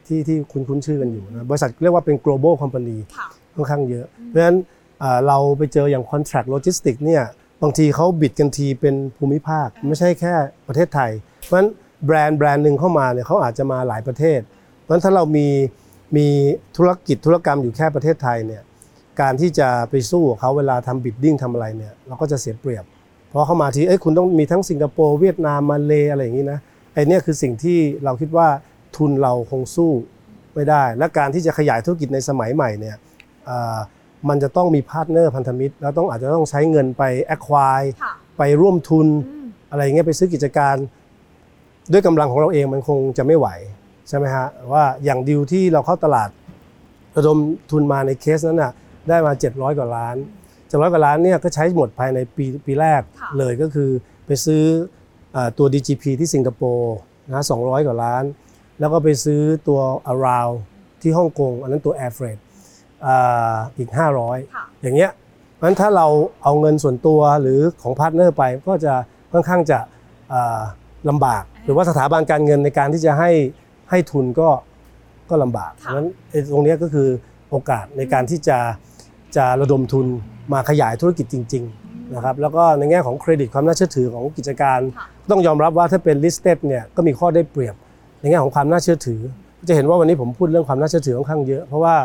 [0.07, 4.57] ที่ที่คุณคุ้นชื่อกันอยู่นะบริษัทเรียกว่าเป็น global company ค่ะค่อนข้างเยอะ เพราะฉะนั้น
[5.03, 7.23] อ่าเราไปเจออย่าง contract logistics เนี่ย
[7.61, 10.33] บางทีเขาบิดกันทีเป็นภูมิภาค ไม่ใช่แค่
[10.67, 11.69] ประเทศไทย เพราะฉะนั้น
[12.05, 14.39] แบรนด์แบรนด์หนึ่งเข้ามาเนี่ยเขาอาจจะมาหลายประเทศ
[14.81, 15.47] เพราะฉะนั้นถ้าเรามี
[16.17, 16.27] มี
[16.77, 18.61] ธุรกิจธุรกรรมอยู่แค่ประเทศไทยเนี่ย
[19.21, 22.83] การที่จะไปสู้กับเขาเวลาทำ bidding ทำอะไรเนี่ยเราก็จะเสียเปรียบ
[23.29, 26.59] เพราะเขามาทีเอ้ยคุณต้องมีทั้งสิงคโปร์เวียดนามมาเลอะไรอย่างนี้นะ
[26.95, 28.47] ไอเนี่ยคือสิ่งที่เราคิดว่า
[28.97, 29.91] ทุนเราคงสู้
[30.55, 32.95] ไม่ได้ และการที่จะขยายธุรกิจในสมัยใหม่เนี่ย
[33.49, 33.77] อ่า
[34.29, 39.07] มันจะต้องมี partner พันธมิตร แล้วต้องอาจจะต้องใช้เงินไป acquire ค่ะไปร่วมทุน
[39.71, 40.75] อะไรอย่างเงี้ยไปซื้อกิจการ
[41.91, 43.47] ด้วยกำลังของเราเองมันคงจะไม่ไหว
[44.09, 46.29] ใช่ไหมฮะว่าอย่างดิวที่เราเข้าตลาด
[47.17, 47.37] ระดม
[47.71, 48.71] ทุนมาในเคสนั้นน่ะ
[49.09, 50.15] ได้มา 700 กว่าล้าน
[50.55, 53.89] 700กว่าล้านเนี่ยก็ใช้หมดภายในปีปีแรกค่ะเลยก็คือ
[54.25, 55.04] ไปซื้อเออ
[55.57, 56.95] ตัว DGP ที่สิงคโปร์
[57.33, 58.23] นะ200กว่าล้าน
[58.79, 59.79] แล้วก็ไปซื้อตัว
[60.11, 60.55] Around
[61.01, 62.39] ที่ฮ่องกง อันนั้นตัว Air Freight
[63.05, 63.89] อ่าอีก
[64.21, 65.11] 500ค่ะอย่างเงี้ย
[65.53, 66.07] เพราะฉะนั้นถ้าเรา
[66.43, 68.93] เอาเงินส่วนตัวหรือของ partner ไปก็จะ
[69.31, 69.79] ค่อนข้างจะ
[70.33, 70.61] อ่า
[71.09, 73.31] ลำบาก หรือว่าสถาบันการเงินในการที่จะให้
[73.89, 74.49] ให้ทุนก็
[75.29, 77.09] ก็ลำบากเพค่ะราะฉะนั้นไอ้ตรงเนี้ยก็คือ
[77.49, 78.57] โอกาสในการที่จะ
[79.35, 80.05] จะระดมทุน
[80.53, 87.75] มาขยายธุรกิจจริง ๆ นะครับ แล้วก็ในแง่ของเครดิตความน่าเชื่อถือของกิจการค่ะ ต้องยอมรับว่าถ้าเป็น listed เนี่ยก็มีข้อได้เปรียบ
[88.19, 89.21] ในแง่ของความน่าเชื่อถือ
[89.67, 91.95] จะเห็นว่าวันนี้ผมพูดเรื่องความน่าเชื่อถือค่อนข้างเยอะ เพราะว่า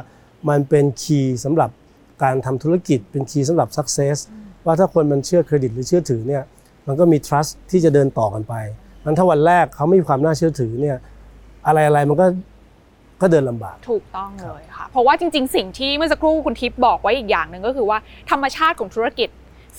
[0.48, 1.70] มันเป็นคีย์สำหรับ
[2.22, 4.18] การทำธุรกิจเป็นคีย์สำหรับ success
[4.64, 6.42] ว่าถ้าคนมันเชื่อเครดิตหรือเชื่อถือเนี่ย
[6.86, 8.54] มันก็มี trust ที่จะเดินต่อกันไป
[9.04, 10.96] มันถ้าวันแรกเขาไม่มีความน่าเชื่อถือเนี่ย
[11.66, 12.26] อะไรอะไรมันก็
[13.22, 17.98] ก็เดินลำบาก ถูกต้องเลยค่ะ เพราะว่าจริง ๆ สิ่งที่เมื่อสักครู่คุณทิพย์บอกไว้อีกอย่างหนึ่งก็คือว่า
[18.30, 19.28] ธรรมชาติของธุรกิจ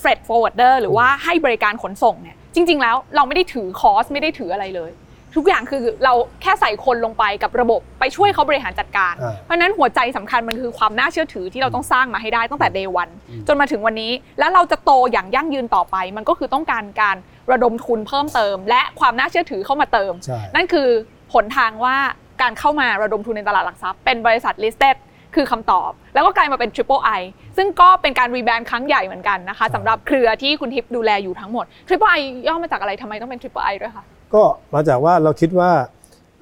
[0.00, 4.92] freight forwarder หรือว่าให้บริการขนส่งเนี่ย จริง ๆ แล้วเราไม่ได้ถือคอสไม่ได้ถืออะไรเลย
[5.36, 6.12] ทุกอย่างคือเรา
[6.42, 13.12] แค่ใส่คนลงไปกับระบบไปช่วยเขาบริหารจัดการอ่าเพราะฉะนั้นหัวใจสำคัญมันคือความน่าเชื่อถือที่เราต้องสร้างมาให้ได้ตั้งแต่ day one
[13.48, 17.16] จนมาถึงวันนี้ แล้วเราจะโตอย่างยั่งยืนต่อไป มันก็คือต้องการการ
[17.52, 20.88] ระดมทุนเพิ่มเติม และความน่าเชื่อถือเข้ามาเติมใช่นั่นคือ
[21.32, 21.96] ผลทางว่า
[22.42, 24.96] การเข้ามาระดมทุนในตลาดหลักทรัพย์เป็นบริษัท listed
[25.34, 27.20] คือคำตอบ แล้วก็กลายมาเป็น Triple I
[27.56, 34.42] ซึ่งก็เป็นการรีแบรนด์ครั้งใหญ่เหมือนกันนะคะสำหรับเครือที่คุณทิพย์ดูแลอยู่ทั้งหมด Triple I ย่อมาจากอะไรทำไมต้องเป็น Triple I ด้วยคะก็
[34.74, 35.70] มาจากว่าเราคิดว่า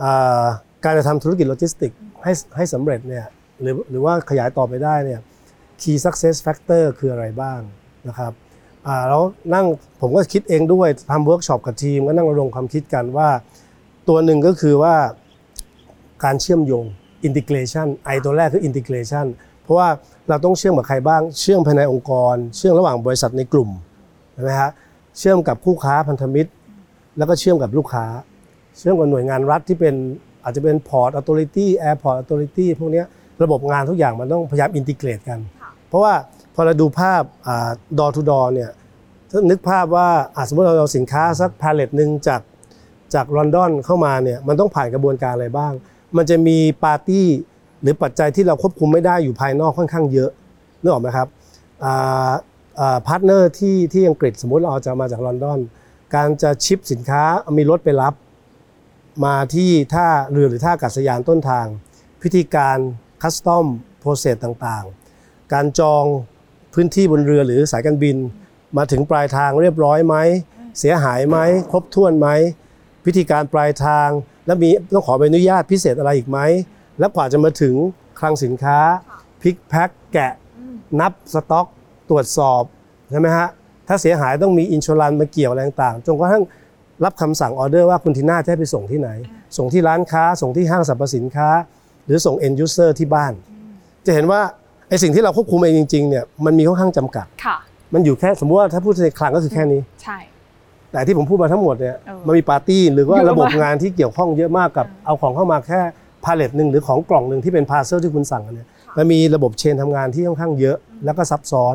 [0.03, 0.45] อ่า
[0.85, 1.93] การจะทำธุรกิจโลจิสติก
[2.25, 3.27] ให้ให้สำเร็จเนี่ย
[3.61, 5.21] หรือหรือว่าขยายต่อไปได้เนี่ย
[5.81, 7.61] key success factor คืออะไรบ้าง
[8.09, 8.33] นะครับ
[8.87, 9.23] อ่าแล้ว
[9.55, 9.67] นั่ง
[10.01, 13.29] ผมก็คิดเองด้วยทำเวิร์กช็อปกับทีมก็นั่งระดมความคิดกันว่า
[14.09, 14.95] ตัวหนึ่งก็คือว่า
[16.25, 16.85] การเชื่อมโยง
[17.29, 19.27] integration ไอตัวแรกคือ integration
[19.63, 19.89] เพราะว่า
[20.31, 23.71] เราต้องเชื่อมกับใครบ้าง เชื่อมภายในองค์กร เชื่อมระหว่างบริษัทในกลุ่ม
[24.33, 24.71] ใช่ไหมฮะ
[25.19, 26.51] เชื่อมกับคู่ค้าพันธมิตร
[27.19, 28.07] แล้วก็เชื่อมกับลูกค้า
[28.79, 29.95] เชื่อมกับหน่วยงานรัฐที่เป็น
[30.45, 33.03] อาจจะเป็น Port Authority Airport Authority พวกนี้
[33.43, 35.39] ระบบงานทุกอย่างมันต้องพยายาม integrate กัน
[35.89, 36.15] เพราะว่า
[36.55, 37.23] พอเราดูภาพ
[37.99, 38.71] ดอทูดอเนี่ย
[39.31, 40.09] ถ้านึกภาพว่า
[40.49, 42.41] สมมติเราเอาสินค้าสักพาเลตหนึ่งจาก
[43.15, 45.73] จากลอนดอนเข้ามาเนี่ยมันต้องผ่านกระบวนการอะไรบ้าง
[46.17, 47.27] มันจะมีปาร์ตี้
[47.83, 50.31] หรือปัจจัยที่เราควบคุมไม่ได้อยู่ภายนอกค่อนข้างเยอะ
[50.81, 51.29] นึกออกไหมครับ
[53.07, 55.61] partner ที่ที่อังกฤษสมมุติเราเอาจะมาจากลอนดอน
[56.15, 57.23] การจะ ship สินค้า
[57.59, 58.15] มีรถไปรับ
[59.25, 61.67] มาที่ท่าเรือหรือท่าอากาศยานต้นทาง
[62.23, 62.79] พิธีการ
[63.23, 63.67] custom
[63.99, 66.05] process ต่างๆ การจอง
[66.75, 68.17] พื้นที่บนเรือหรือสายการบิน
[68.77, 70.17] มาถึงปลายทางเรียบร้อยไหม
[70.79, 71.39] เสียหายไหม
[71.71, 72.29] ครบถ้วนไหม
[73.05, 74.09] พิธีการปลายทาง
[74.47, 76.39] แล้วมีต้องขอใบอนุญาตพิเศษอะไรอีกไหม
[77.01, 77.75] แล้วกว่าจะมาถึง
[78.19, 78.79] คลังสินค้า
[79.43, 80.33] pick pack แกะ
[81.01, 81.67] นับสต็อก
[82.11, 82.63] ตรวจสอบ
[83.11, 83.49] ใช่ไหมฮะ
[83.89, 86.45] ถ้าเสียหายต้องมีอินช r รันมาเกี่ยวอะไรต่างๆจนกระทั่ง
[87.05, 89.11] รับคำสั่งออเดอร์ว่าคุณทีน่าจะให้ไปส่งที่ไหน
[89.57, 91.49] ส่งที่ร้านค้า ส่งที่ห้างสรรพสินค้า
[92.07, 93.33] หรือส่ง end user ที่บ้าน
[94.07, 94.41] จะเห็นว่า
[94.89, 97.57] ไอสิ่งที่เราควบคุมเองจริงๆเนี่ยมันมีค่อนข้างจำกัดค่ะ
[97.95, 100.19] มันอยู่แค่สมมติว่าถ้าพูดในคลังก็คือแค่นี้ใช่
[100.93, 105.81] แต่ที่ผมพูดมาทั้งหมดเนี่ยเออมันมีปาร์ตี้หรือว่าเยอะมากระบบงานที่เกี่ยวข้องเยอะมากกับเอาของเข้ามาแค่
[106.25, 111.75] พาเลตหนึ่งหรือของกล่องหนึ่งที่เป็น parcel ที่คุณสั่งกันเนี่ยมันมีระบบ chain ทำงานที่ค่อนข้างเยอะ แล้วก็ซับซ้อน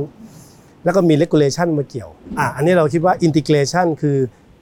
[0.84, 4.17] แล้วก็มี regulation มาเกี่ยวอะอันนี้เราคิดว่า integration คือ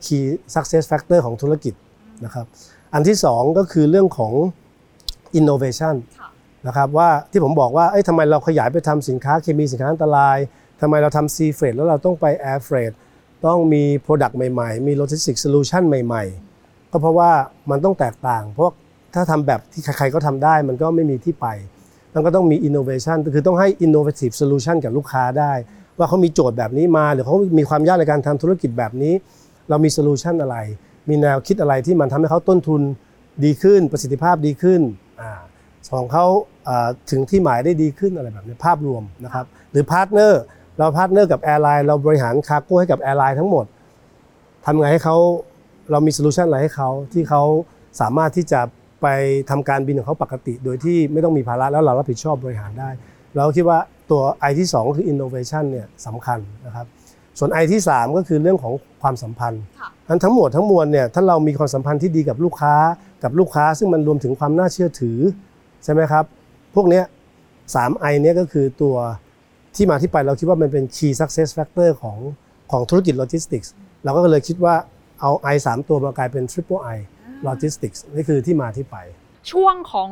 [0.06, 1.74] key success factor ของธุรกิจ
[2.26, 2.46] นะครับ
[2.94, 4.34] อันที่สองก็คือเรื่องของ
[5.40, 6.30] innovation ค่ะ
[6.68, 10.38] นะครับว่าที่ผมบอกว่าเอ้ยทำไมเราขยายไปทำสินค้าเคมีสินค้าอันตราย
[10.82, 12.92] ทำไมเราทำ sea freight แล้วเราต้องไป air freight
[13.46, 16.24] ต้องมี Product ใหม่ ๆ มี Logistics Solution ใหม่
[16.60, 17.32] ๆ ก็เพราะว่า
[17.70, 18.72] มันต้องแตกต่าง เพราะ
[19.14, 21.48] ถ้าทำแบบที่ใครๆก็ทำได้มันก็ไม่มีที่ไป
[22.16, 25.54] มันก็ต้องมี innovation คือต้องให้ innovative solution กับลูกค้าได้
[25.98, 29.14] ว่าเขามีโจทย์แบบนี้มา หรือเขามีความยากในการทำธุรกิจแบบนี้
[29.70, 30.58] เรามี solution อะไร
[31.10, 32.82] มีแนวคิดอะไรที่มันทำให้เขาต้นทุน
[33.44, 34.82] ดีขึ้น ประสิทธิภาพดีขึ้น
[35.22, 35.32] อ่า
[36.00, 36.26] ของเขา
[37.12, 40.42] ถึงที่หมายได้ดีขึ้นอะไรแบบนี้ภาพรวมนะครับหรือ partner
[40.78, 43.66] เรา partner กับ airline เราบริหาร cargo ให้กับ airline ทั้งหมด
[44.66, 45.18] ทำไงให้เขา
[45.92, 47.42] เรามีโซลูชันอะไรให้เขาที่เขา
[48.02, 48.60] สามารถที่จะ
[49.04, 49.08] ไป
[49.50, 52.90] ทำการบินของเขาปกติ โดยที่ไม่ต้องมีภาระแล้วเรารับผิดชอบบริหารได้
[53.38, 53.80] เราคิดว่า
[54.12, 56.86] ตัว I ที่2ก็คือ innovation เนี่ยสำคัญนะครับ
[57.40, 62.76] ส่วน I ที่ 3 ก็คือเรื่องของความสัมพันธ์ค่ะนั้นทั้งหมดทั้งมวลเนี่ยถ้าเรามีความสัมพันธ์ที่ดีกับลูกค้า
[63.24, 65.18] กับลูกค้า ซึ่งมันรวมถึงความน่าเชื่อถือ
[65.84, 66.24] ใช่ไหมครับ
[66.76, 67.04] พวกเนี้ย
[67.76, 68.96] สามไอเนี้ยก็คือตัว
[69.76, 72.18] ที่มาที่ไปเราคิดว่ามันเป็น key success factor ของ
[72.72, 73.72] ของธุรกิจโลจิสติกส์
[74.04, 74.76] เราก็เลยคิดว่า
[75.22, 76.98] เอา I 3 ตัวมากลายเป็น triple I
[77.48, 78.98] logistics นี่คือที่มาที่ไป
[79.52, 80.10] ช่วงของ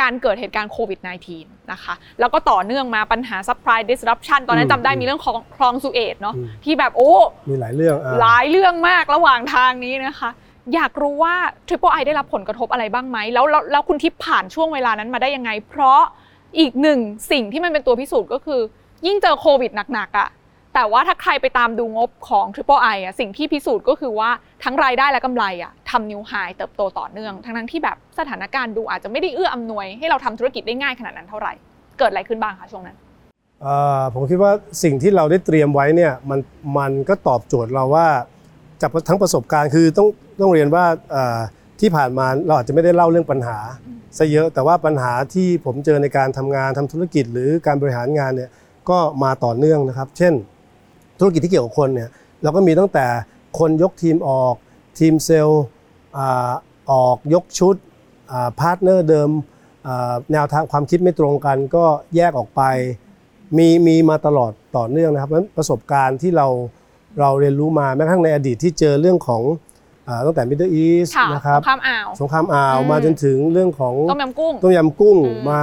[0.00, 1.00] การเกิดเหตุการณ์โควิด
[1.34, 7.12] -19 นะคะ แล้วก็ต่อเนื่องมาปัญหา supply disruption ตอนนั้อืนมจำได้มีเรื่องของคลองสุเอตเนาะอืมที่แบบโอ้
[7.48, 10.30] มีหลายเรื่องอ่าหลายเรื่องมากระหว่างทางนี้นะคะ
[10.74, 11.34] อยากรู้ว่า
[11.68, 16.00] Triple I ได้รับผลกระทบอะไรบ้างไหมแล้วแล้วแล้วคุณทิพย์ผ่านช่วงเวลานั้นมาได้ยังไง เพราะ
[16.58, 16.98] อีกหนึ่ง
[17.32, 18.60] สิ่งที่มันเป็นตัวพิสูจน์ก็คือ
[19.06, 20.28] ยิ่งเจอโควิดหนักๆอะ่ะ
[20.80, 24.30] แต่ว่าถ้าใครไปตามดูงบของ Triple I อะสิ่งที่พิสูจน์ก็คือว่า
[24.64, 31.52] ทั้งรายได้และกำไรอะทำนิวไฮเติบโตต่อเนื่อง ทั้งนั้นที่แบบสถานการณ์ดูอาจจะไม่ได้เอื้ออำนวยให้เราทำธุรกิจได้ง่ายขนาดนั้นเท่าไหร่
[31.98, 32.96] เกิดอะไรขึ้นบ้างคะช่วงนั้น
[33.62, 36.40] เอ่อผมคิดว่าสิ่งที่เราได้เตรียมไว้เนี่ยมัน
[36.78, 38.06] มันก็ตอบโจทย์เราว่า
[38.80, 40.08] จากทั้งประสบการณ์คือต้อง
[40.40, 41.38] ต้องเรียนว่าเอ่อ
[41.80, 43.58] ที่ผ่านมาเราอาจจะไม่ได้เล่าเรื่องปัญหา
[44.18, 48.50] ซะเยอะแต่ว่าปัญหาที่ผมเจอในการทำงานทำธุรกิจ หรือการบริหารงานเนี่ย
[48.90, 50.34] ก็มาต่อเนื่องนะครับ เช่น
[51.18, 52.08] ธุรกิจที่เกี่ยวกับคนเนี่ย
[52.42, 53.06] เราก็มีตั้งแต่
[53.58, 54.54] คนยกทีมออก
[54.98, 55.64] ทีมเซลล์
[56.18, 56.50] อ่า
[56.90, 57.74] ออกยกชุด
[58.60, 59.30] partner เดิม
[59.86, 61.84] อ่าแนวทางความคิดไม่ตรงกันก็
[62.16, 62.62] แยกออกไป
[63.56, 66.46] มีมีมาตลอดต่อเนื่องนะครับเพราะฉะนั้นประสบการณ์ที่เรา
[67.20, 69.42] เราเรียนรู้มาแม้กระทั่งในอดีตที่เจอเรื่องของ
[70.08, 75.62] อาตั้งแต่ Middle East ค่ะนะครับสงครามอ่าวสงครามอ่าวอืมมาจนถึงเรื่องของต้มยำกุ้งต้มยำกุ้งอืมมา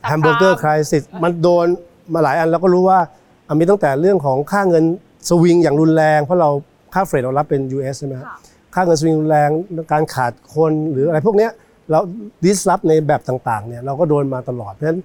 [0.00, 1.66] สงครามแฮมเบอร์เกอร์คริสิสมันโดน
[2.14, 3.08] มาหลายอันเราก็รู้ว่าอะ
[3.58, 4.84] มีตั้งแต่เรื่องของค่าเงิน
[5.28, 6.50] สวิงอย่างรุนแรง เพราะเรา
[6.94, 8.36] ค่าเฟรดเรารับเป็น US ใช่ไหมครับค่ะ
[8.74, 9.50] ค่าเงินสวิงรุนแรง
[9.92, 11.50] การขาดคนหรืออะไรพวกเนี้ย
[11.90, 11.98] เรา
[12.44, 15.00] ดิสรับในแบบต่างๆเนี่ยเราก็โดนมาตลอดเพราะฉะนั้น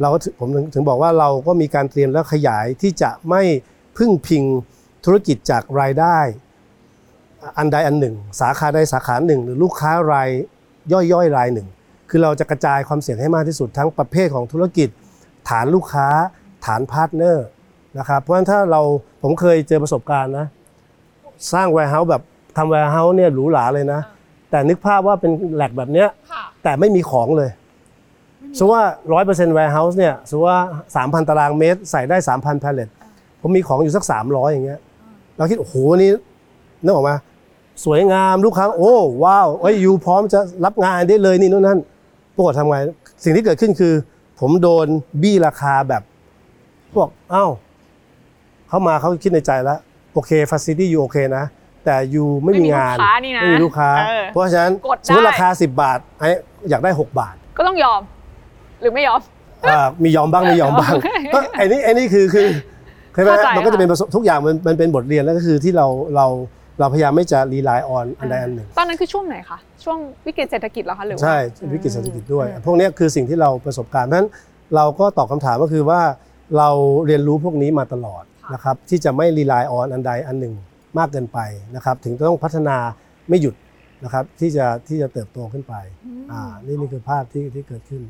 [0.00, 3.42] เราก็ถึงผมถึงถึงบอกว่าเราก็มีการเตรียมและขยายที่จะไม่
[3.96, 4.44] พึ่งพิง
[5.04, 6.18] ธุรกิจจากรายได้
[7.58, 10.28] อันใดอันหนึ่ง สาขาใดสาขาหนึ่ง หรือลูกค้าราย
[10.92, 11.68] ย่อยๆรายหนึ่ง
[12.10, 14.88] คือเราจะกระจายความเสี่ยงให้มากที่สุดทั้งประเภทของธุรกิจ
[15.48, 16.08] ฐานลูกค้า
[16.66, 17.46] ฐาน partner
[17.98, 18.80] นะครับเพราะฉะนั้นถ้าเรา
[19.22, 20.46] ผมเคยเจอประสบการณ์นะ
[21.52, 22.22] สร้าง warehouse แบบ
[22.56, 24.00] ทำ warehouse เนี่ยหรูหราเลยนะ
[24.50, 27.50] แต่นึกภาพว่าเป็น rack แบบเนี้ยค่ะแต่ไม่มีของเลย
[28.56, 28.86] สมมติว่า
[29.24, 30.62] 100% warehouse เนี่ยสมมติว่า
[30.94, 32.88] 3,000ตารางเมตร ใส่ได้3,000 pallet
[33.40, 34.80] ผมมีของอยู่สัก300อย่างเงี้ย
[35.36, 36.10] เราคิดโอ้โหวันนี้
[36.84, 37.16] นึกออกมา
[37.84, 41.78] สวยงามลูกค้าโอ้ว้าวเอ้ยยูพร้อมจะรับงานได้เลยนี่นู่นนั่น
[42.34, 42.76] ปรากฏทำไง
[43.24, 43.94] สิ่งที่เกิดขึ้นคือ
[44.40, 44.86] ผมโดน
[45.22, 46.02] บี้ราคาแบบ
[46.94, 47.46] พวกเอ้า
[48.68, 49.78] เข้ามาเขาคิดในใจแล้ว
[50.14, 51.44] โอเคฟ a ซิตี้ยูโอเคนะ
[51.84, 56.28] แต่ยูไม่มีงานไม่มีลูกค้านี่นะไม่มีลูกค้าเออเพราะฉะนั้นกดได้สมมติราคา 10 บาทไอ้
[56.70, 58.00] อยากได้ 6 บาท ก็ต้องยอม
[58.80, 59.20] หรือไม่ยอม
[59.68, 62.46] อ่ามียอมบ้างไม่ยอมบ้างโอเคก็ไอ้นี่ไอ้นี่คือคือ
[63.14, 66.26] ใช่ไหมเข้าใจมันก็จะค่ะเป็นประสบทุกอย่างมันมันเป็นบทเรียนแล้วก็คือที่เราเรา
[66.80, 71.36] เราพยายามไม่จะ rely on อันใดอันหนึ่ง ตอนนั้นคือช่วงไหนคะช่วงวิกฤตเศรษฐกิจเหรอคะหรือว่าใช่
[71.74, 74.28] วิกฤตเศรษฐกิจด้วย พวกเนี้ยคือสิ่งที่เราประสบการณ์เพราะฉะนั้น
[74.76, 76.00] เราก็ตอบคำถามก็คือว่า
[76.58, 76.68] เรา
[77.06, 78.22] เรียนรู้พวกนี้มาตลอด
[78.54, 80.54] นะครับที่จะไม่ rely on อันใดอันหนึ่ง
[80.98, 81.38] มากเกินไป
[81.76, 82.76] นะครับถึงต้องพัฒนา
[83.28, 83.54] ไม่หยุด
[84.04, 85.74] นะครับที่จะที่จะเติบโตขึ้นไป
[86.32, 88.02] อ่านี่นี่คือภาพที่ที่เกิดขึ้น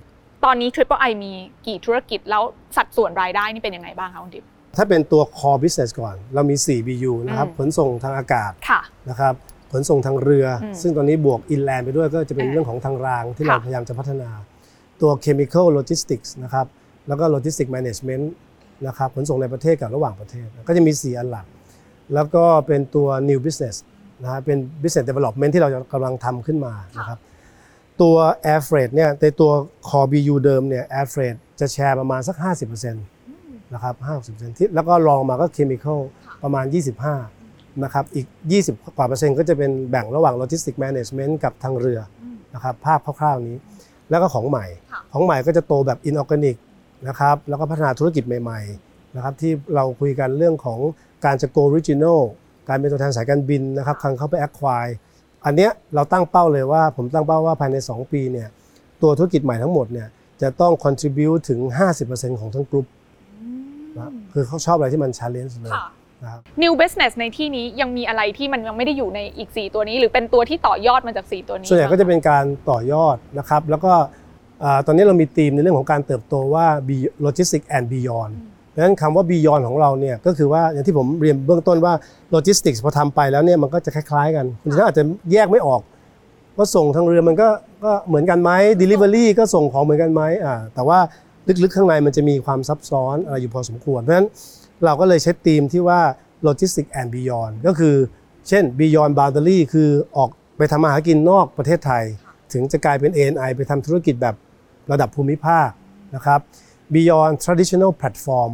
[0.45, 1.33] ตอนนี้ Triple I มี
[1.67, 2.43] กี่ธุรกิจแล้ว
[2.77, 9.35] สัดส่วนรายได้นี่เป็นยังไงบ้างคะคุณทิพย์ถ้าเป็นตัว core business ก่อน เรามี 4 BU นะครับอืมขนส่งทางอากาศค่ะนะครับ
[9.73, 14.31] ขนส่งทางเรืออมซึ่งตอนนี้บวก inland ไปด้วยก็จะเป็นอ่าเรื่องของทางรางที่ค่ะเราพยายามจะพัฒนา
[15.01, 16.67] ตัว chemical logistics นะครับ
[17.09, 18.25] แล้วก็ logistics management
[18.87, 21.47] นะครับขนส่งในประเทศกับระหว่างประเทศ ก็จะมี 4 อันหลัก
[22.15, 23.77] แล้วก็เป็นตัว new business
[24.23, 27.19] นะฮะเป็น business development ที่เรากำลังทำขึ้นมานะครับ
[28.01, 28.17] ตัว
[28.53, 29.51] air freight เนี่ยในตัว
[29.89, 33.95] core BU เดิมเนี่ย air freight จะแชร์ประมาณสัก 50%นะครับ
[34.29, 35.99] 50%ที่แล้วก็รองมาก็ chemical
[36.43, 36.65] ประมาณ
[37.25, 38.27] 25นะครับอีก
[38.63, 42.01] 20 กว่าเปอร์เซ็นต์ก็จะเป็นแบ่งระหว่าง logistic management กับทางเรือ
[42.55, 43.57] นะครับภาพคร่าวๆนี้
[44.11, 46.57] แล้วก็ของใหม่ค่ะของใหม่ก็จะโตแบบ inorganic
[47.09, 50.79] นะครับแล้วก็พัฒนาธุรกิจใหม่ๆนะครับที่เราคุยกันเรื่องของ
[51.25, 52.21] การจะ go regional
[52.69, 54.93] การเป็นตัวแทนสายการบินนะครับครั้งเข้าไป acquire
[55.45, 58.49] อันเนี้ยเราตั้งเป้าเลยว่าผมตั้งเป้าว่าภายใน 2 ปีเนี่ย
[59.03, 60.09] ตัวธุรกิจใหม่ทั้งหมดเนี่ย
[60.43, 61.61] จะต้อง contribute ถึง
[62.01, 62.87] 50%ของทั้งกลุ่ม
[63.97, 65.89] นะคือเขาชอบอะไรที่มัน challenge เลยค่ะ
[66.25, 74.26] นะครับ New Business ในที่นี้ยังมีอะไรที่มันยังไม่ได้อยู่ในอีก 4 ตัวนี้ หรือเป็นตัวที่ต่อยอดมาจาก 4 ตัวนี้ส่วนใหญ่ก็จะเป็นการต่อยอดนะครับแล้วก็อ่า
[74.87, 76.67] ตอนนี้เรามีธีมในเรื่องของการเติบโตว่า
[77.25, 78.33] Logistics and Beyond
[78.75, 81.95] ดังนั้นคำว่า Beyond ของเราเนี่ยก็คือว่าอย่างที่ผมเรียนเบื้องต้นว่า
[82.35, 85.81] Logistics พอทำไปแล้วเนี่ยมันก็จะคล้ายๆ กันคุณชนะอาจจะแยกไม่ออก
[86.57, 87.49] ว่าส่งทางเรือมันก็
[87.85, 88.51] ก็เหมือนกันไหม
[88.83, 90.99] Delivery ก็ส่งของเหมือนกันไหมอ่าแต่ว่า
[91.63, 94.29] ลึกๆข้างในมันจะมีความซับซ้อนอะไรอยู่พอสมควร เพราะฉะนั้น
[94.85, 96.01] เราก็เลยใช้ธีมที่ว่า
[96.47, 97.95] Logistics and Beyond ก็คือ
[98.49, 102.05] เช่น Beyond Boundary คือออกไปทำมาหากินนอกประเทศไทย
[102.53, 104.35] ถึงจะกลายเป็น ANI ไปทำธุรกิจแบบ
[104.93, 105.69] ระดับภูมิภาค
[106.15, 106.41] นะครับ
[106.95, 108.53] Beyond Traditional Platform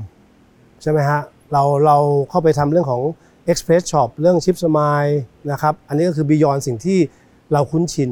[0.83, 1.21] ใช่ไหมฮะ
[1.53, 1.97] เราเรา
[2.31, 3.03] เข้าไปทำเรื่องของ
[3.51, 5.15] Express Shop เรื่อง Ship Smile
[5.53, 6.99] นะครับอันนี้ก็คือ Beyond สิ่งที่
[7.53, 8.11] เราคุ้นชิน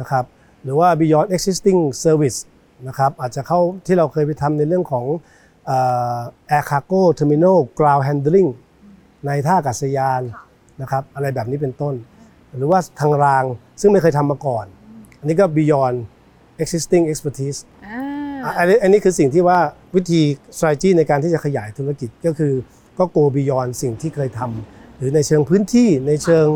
[0.00, 0.24] นะครับ
[0.62, 2.38] หรือว่า Beyond Existing Service
[2.88, 5.04] นะครับอาจจะเข้าที่เราเคยไปทำในเรื่องของ
[6.56, 8.50] Air Cargo Terminal Ground Handling
[9.26, 10.22] ในท่าอากาศยาน
[10.80, 11.94] นะครับอะไรแบบนี้เป็นต้น
[12.56, 13.44] หรือว่าทางราง
[13.80, 14.66] ซึ่งไม่เคยทำมาก่อน
[15.18, 15.98] อันนี้ก็ Beyond
[16.62, 18.00] Existing Expertise อ่า
[18.44, 19.58] อะอันนี้อันนี้คือสิ่งที่ว่า
[19.96, 20.20] วิธี
[20.56, 22.52] strategy ในการที่จะขยายธุรกิจก็คือ
[22.98, 26.46] ก็ go beyond สิ่งที่เคยทำหรือในเชิงพื้นที่ในเชิง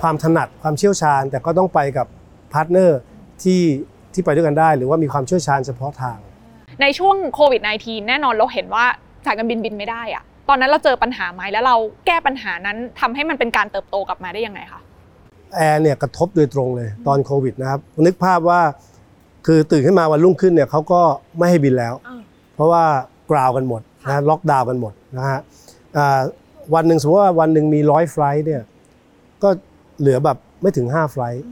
[0.00, 2.06] ความถนัดความเชี่ยวชาญ แต่ก็ต้องไปกับ
[2.52, 3.00] partner
[3.42, 3.60] ที่
[4.12, 6.18] ที่ไปด้วยกันได้ หรือว่ามีความเชี่ยวชาญเฉพาะทาง
[6.82, 8.84] ในช่วงโควิด -19 แน่นอนเราเห็นว่า
[9.26, 14.80] สายการบินบินไม่ได้อะตอนนั้นเราเจอปัญหาไหมแล้วเราแก้ปัญหานั้นทำให้มันเป็นการเติบโตกลับมาได้ยังไงคะ
[15.54, 18.60] แอร์เนี่ยกระทบโดยตรงเลยตอนโควิดนะครับนึกภาพว่า
[19.46, 21.00] คือตื่นขึ้นมาวันรุ่งขึ้นเนี่ยเขาก็
[21.38, 22.20] ไม่ให้บินแล้วอ่า
[22.54, 22.84] เพราะว่า
[23.30, 25.40] ground กันหมดนะล็อกดาวน์กันหมดนะฮะ
[25.96, 26.20] อ่า
[26.74, 28.62] วันหนึ่งสมมติว่าวันหนึ่งมีร้อย flight เนี่ย
[29.42, 29.48] ก็
[30.00, 31.44] เหลือแบบไม่ถึง 5 flight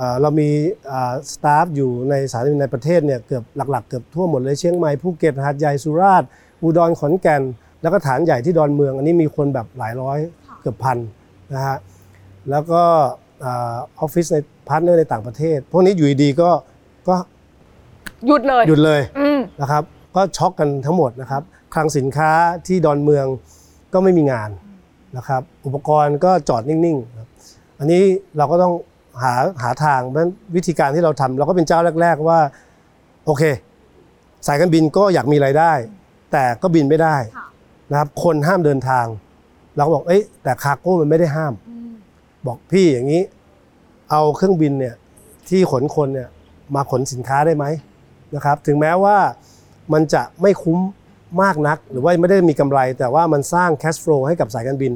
[0.00, 0.48] อ่าเรามี
[1.32, 6.28] staff อยู่ในสนามบินในประเทศเนี่ยเกือบหลัก ๆ เกือบทั่วหมดเลยเชียงใหม่ภูเก็ตหาดใหญ่สุราษฎร์
[6.62, 7.42] อุดรขอนแก่น
[7.82, 10.18] แล้วก็ฐานใหญ่ที่ดอนเมือง อันนี้มีคนแบบหลายร้อย
[10.60, 10.98] เกือบพัน
[11.54, 11.76] นะฮะ
[12.50, 12.82] แล้วก็
[13.46, 13.48] อ
[14.00, 14.36] อฟฟิศใน
[14.68, 16.50] partner ในต่างประเทศ พวกนี้อยู่ดีๆก็
[17.08, 17.16] ก็
[18.26, 19.82] หยุดเลยหยุดเลยอืมนะครับ
[20.16, 21.42] ก็ช็อกกันทั้งหมดนะครับ
[21.74, 22.30] คลังสินค้า
[22.66, 23.26] ที่ดอนเมือง
[23.92, 24.50] ก็ไม่มีงาน
[25.16, 27.28] นะครับ อุปกรณ์ก็จอดนิ่งๆครับ
[27.78, 28.02] อันนี้
[28.36, 28.72] เราก็ต้อง
[29.22, 32.40] หาหาทางเพราะฉะนั้นวิธีการที่เราทำเราก็เป็นเจ้าแรก ๆ ว่า
[33.26, 33.42] โอเค
[34.46, 35.72] สายการบินก็อยากมีรายได้
[36.32, 37.46] แต่ก็บินไม่ได้ค่ะ
[37.90, 39.06] นะครับ คนห้ามเดินทาง
[39.76, 41.52] เราก็บอกเอ้ยแต่คาร์โก้มันไม่ได้ห้าม
[42.46, 43.22] บอกพี่อย่างนี้
[44.10, 44.94] เอาเครื่องบินเนี่ย
[45.48, 46.28] ที่ขนคนเนี่ย
[46.74, 47.64] มาขนสินค้าได้ไหม
[48.34, 49.16] นะครับ ถึงแม้ว่า
[49.92, 50.78] มันจะไม่คุ้ม
[51.42, 54.92] มากนัก หรือว่าไม่ได้มีกำไร แต่ว่ามันสร้าง cash flow ให้กับสายการบิน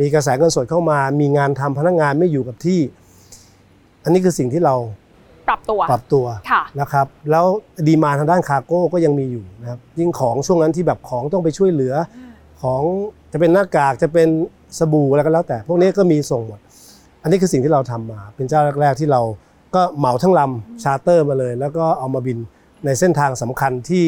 [0.00, 2.80] มีกระแสเงินสดเข้ามา มีงานทำพนักงานไม่อยู่กับที่
[4.04, 4.74] อันนี้คือสิ่งที่เรา
[5.48, 7.46] ปรับตัวปรับตัวค่ะนะครับ แล้ว
[7.88, 11.94] ดีมาทางด้านคาร์โก้ก็ยังมีอยู่นะครับยิ่งของช่วงนั้นที่แบบของต้องไปช่วยเหลือ
[12.62, 12.82] ของ
[13.32, 14.28] จะเป็นหน้ากากจะเป็น
[14.78, 16.60] สบู่อะไรก็แล้วแต่ พวกนี้ก็มีส่งหมด
[17.22, 19.20] อันนี้คือสิ่งที่เราทำมา เป็นเจ้าแรก ๆ ที่เรา
[19.74, 22.38] ก็เหมาทั้งลำชาร์เตอร์มาเลย แล้วก็เอามาบิน
[22.84, 24.06] ในเส้นทางสำคัญที่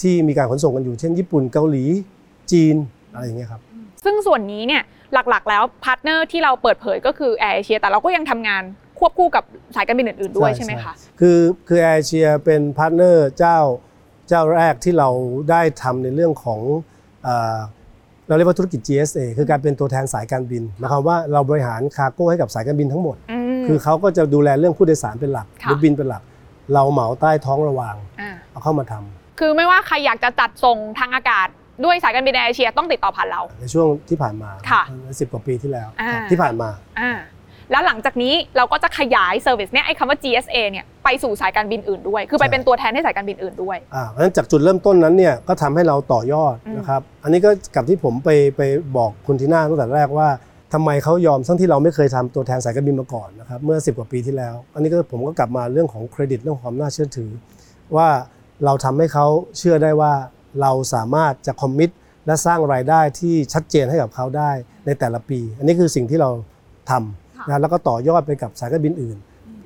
[0.00, 1.84] ที่มีการขนส่งกันอยู่เช่นญี่ปุ่นเกาหลี
[2.52, 2.76] จีน
[3.12, 3.60] อะไรอย่างเงี้ยครับ
[4.04, 8.62] ซึ่งส่วนนี้เนี่ยหลักๆ แล้ว partner ที่เราเปิดเผยก็คือแอร์เอเชียแต่เราก็ยังทำงาน
[8.98, 9.44] ควบคู่กับ
[9.76, 13.58] สายการบินอื่นๆด้วยใช่ไหมคะคือคือแอร์เอเชียเป็น partner เจ้า
[14.28, 15.08] เจ้าแรกที่เรา
[15.50, 16.60] ได้ทำในเรื่องของ
[17.24, 17.58] เอ่อ
[18.28, 26.22] เราเรียกว่าธุรกิจ GSA คือการเป็นตัวแทนสายการบินหมายความว่าเราบริหาร cargo ให้กับสายการบินทั้งหมดอืม คือเขาก็จะดูแลเรื่องผู้โดยสารเป็นหลักค่ะหรือบินเป็นหลัก
[26.74, 31.48] เราเหมาใต้ท้องระหว่างอ่าเอาเข้ามาทำคือไม่ว่าใครอยากจะจัดส่งทางอากาศ
[31.84, 34.82] ด้วยสายการบินแอร์เอเชียต้องติดต่อผ่านเรา ในช่วงที่ผ่านมาค่ะ
[35.20, 36.68] สิบกว่าปีที่แล้วอ่าที่ผ่านมา
[37.00, 37.12] อ่า
[37.70, 48.62] แล้วหลังจากนี้เราก็จะขยาย service เนี่ยไอ้คำว่า GSA เนี่ยไปสู่สายการบินอื่นด้วย คือไปใช่เป็นตัวแทนให้สายการบินอื่นด้วยอ่าเพราะฉะนั้นจากจุดเริ่มต้นนั้นเนี่ยก็ทำให้เราต่อยอดอืมนะครับ อันนี้ก็กับที่ผมไปไป
[48.96, 50.28] บอกคุณทีน่าตั้งแต่แรกว่า
[50.72, 57.30] ทำไมเขายอมทั้งที่เราไม่เคยทำตัวแทนสายการบินมาก่อนนะครับเมื่อ 10 กว่าปีที่แล้ว อันนี้ก็ผมก็กลับมาเรื่องของเครดิตเรื่องของความน่าเชื่อถือ
[57.96, 58.08] ว่า
[58.64, 59.26] เราทำให้เขา
[59.58, 60.12] เชื่อได้ว่า
[60.60, 61.90] เราสามารถจะคอมมิต
[62.26, 64.50] และสร้างรายได้ที่ชัดเจนให้กับเขาได้
[64.86, 66.30] ในแต่ละปี อันนี้คือสิ่งที่เรา
[66.90, 69.16] ทำนะแล้วก็ต่อยอดไปกับสายการบินอื่น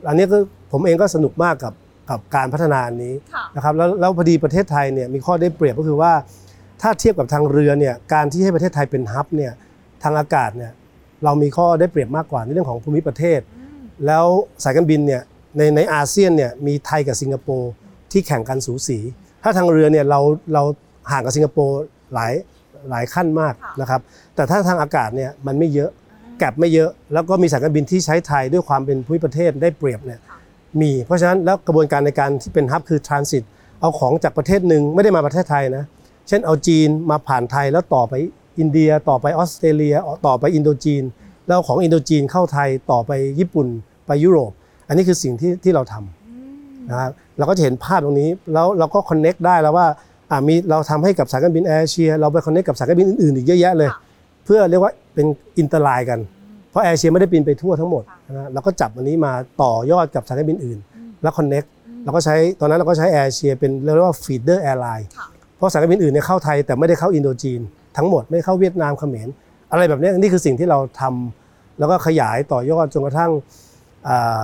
[0.08, 0.38] อันนี้ก็
[0.72, 1.74] ผมเองก็สนุกมากกับ
[2.10, 6.12] กับการพัฒนาอันนี้ค่ะนะครับแล้วแล้วพอดีประเทศไทยเนี่ยมีข้อได้เปรียบก็คือว่า
[6.82, 9.52] ถ้าเทียบกับทางเรือเนี่ยการที่ให้ประเทศไทยเป็นฮับเนี่ย
[10.02, 10.72] ทางอากาศเนี่ย
[11.24, 13.40] เรามีข้อได้เปรียบมากกว่าในเรื่องของภูมิประเทศ
[14.06, 14.26] แล้ว
[14.64, 15.22] สายการบินเนี่ย
[15.56, 17.70] ในในอาเซียนเนี่ยมีไทยกับสิงคโปร์
[18.12, 18.98] ที่แข่งกันสูสี
[19.42, 20.20] ถ้าทางเรือเนี่ยเรา
[20.54, 20.62] เรา
[21.10, 21.80] ห่างกับสิงคโปร์
[22.14, 22.32] หลาย
[22.90, 24.00] หลายขั้นมากค่ะนะครับ
[24.34, 25.90] แต่ถ้าทางอากาศเนี่ยมันไม่เยอะ
[26.38, 30.20] แกลบไม่เยอะ แล้วก็มีสายการบินที่ใช้ไทยด้วยความเป็นภูมิประเทศได้เปรียบเนี่ย
[30.80, 33.44] มีเพราะฉะนั้นแล้วกระบวนการในการที่เป็นฮับคือทรานสิต
[33.80, 35.84] เอาของจากประเทศหนึ่งไม่ได้มาประเทศไทยนะ
[36.28, 38.14] เช่นเอาจีนมาผ่านไทยแล้วต่อไป
[38.58, 41.02] อินเดียต่อไปออสเตรเลียต่อไปอินโดจีน
[41.46, 43.66] แล้วเอาของอินโดจีนเข้าไทยต่อไปญี่ปุ่น
[44.06, 44.52] ไปยุโรป
[44.88, 49.86] อันนี้คือสิ่งที่ที่เราทำนะครับเราก็จะเห็นภาพตรงนี้แล้วเราก็ connect ได้แล้วว่า
[50.30, 54.00] อ่ามีเราทำให้กับสายการบินแอร์เอเชียเราไป connect กับสายการบินอื่นๆอีกเยอะแยะเลยค่ะ
[54.44, 55.26] เพื่อเรียกว่าเป็น
[55.58, 56.18] interline กัน
[56.70, 60.78] เพราะแอร์เอเชียไม่ได้บินไปทั่วทั้งหมดนะเราก็จับอันนี้มาต่อยอดกับสายการบินอื่น
[61.22, 61.64] แล้ว connect
[62.04, 67.60] เราก็ใช้ตอนนั้นเราก็ใช้แอร์เชียเป็นเรียกว่า feeder airline ค่ะเพราะสายการบินอื่นเนี่ยเข้าไทยแต่ไม่ได้เข้าอินโดจีน
[67.96, 69.28] ทั้งหมดไม่เข้าเวียดนามเขมร
[69.70, 73.30] อะไรแบบเนี้ยนี่คือสิ่งที่เราทำแล้วก็ขยายต่อยอดจนกระทั่ง
[74.08, 74.42] อ่า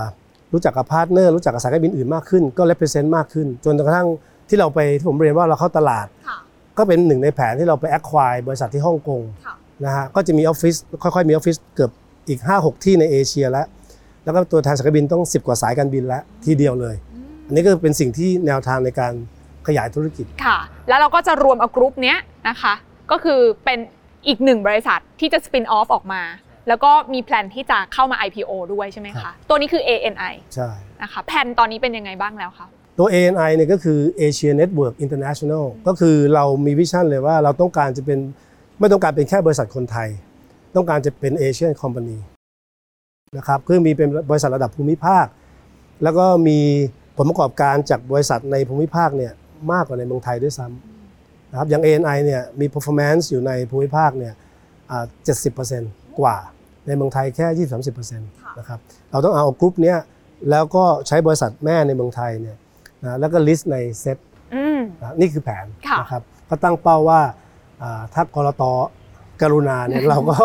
[0.53, 4.07] รู้จักกับพาร์ทเนอร์รู้จักกับสายการบินอื่นมากขึ้นก็เล p เ e เซนต์มากขึ้น จนกระทั่ง
[4.49, 6.37] ที่เราไปที่ผมเรียนว่าเราเข้าตลาดค่ะ
[6.77, 11.91] ก็เป็นหนึ่งในแผนที่เราไป acquire บริษัทที่ฮ่องกงค่ะนะฮะก็จะมีออฟฟิศค่อยๆมีออฟฟิศเกือบ
[12.29, 13.65] อีก 5-6 ที่ในเอเชียแล้ว
[14.23, 16.95] แล้วก็ตัวแทนสายการบินต้อง 10 กว่าสายการบินแล้วทีเดียวเลย
[17.47, 19.13] อันนี้ก็เป็นสิ่งที่แนวทางในการ
[19.67, 22.73] ขยายธุรกิจค่ะ แล้วเราก็จะรวมเอากรุ๊ปเนี้ยนะคะ
[23.11, 23.79] ก็คือเป็น
[24.27, 26.21] อีกหนึ่งบริษัทที่จะ spin off ออกมา
[26.67, 30.69] แล้วก็มี plan ที่จะเข้ามา IPO ด้วยใช่ไหมคะ ครับตัวนี้คือ ANI ใช่
[31.01, 32.67] นะคะ plan ตอนนี้เป็นยังไงบ้างแล้วคะ
[32.99, 38.19] ตัว ANI เนี่ยก็คือ Asia Network International ก็คือเรามี vision เลยว่าเราต้องการจะเป็น
[38.79, 40.09] ไม่ต้องการเป็นแค่บริษัทคนไทย
[40.75, 42.17] ต้องการจะเป็น Asian company
[43.37, 45.25] นะครับคือมีเป็นบริษัทระดับภูมิภาค
[46.03, 46.59] แล้วก็มี
[47.17, 49.33] ผลประกอบการจากบริษัทในภูมิภาคเนี่ย
[49.71, 50.90] มากกว่าในเมืองไทยด้วยซ้ำ
[51.51, 54.33] นะครับอย่าง ANI เนี่ยมี performance อยู่ในภูมิภาคเนี่ย
[54.91, 55.05] อ่า
[55.61, 56.37] 70%กว่า
[56.87, 58.79] ในเมืองไทยแค่20-30%นะครับ
[59.11, 59.97] เราต้องเอากรุ๊ปเนี้ย
[60.49, 62.57] แล้วก็ใช้บริษัทแม่ในเมืองไทยเนี่ย
[63.03, 64.17] นะแล้วก็ list ในเซ็ต
[64.55, 67.21] อืมนะนี่คือแผนค่ะนะครับก็ตั้งเป้าว่า
[67.81, 68.63] อ่าถ้ากรต
[69.41, 70.37] กรุณาเนี่ยเราก็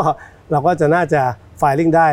[0.52, 1.22] เราก็จะน่าจะ
[1.58, 2.06] ไฟลิ่งได้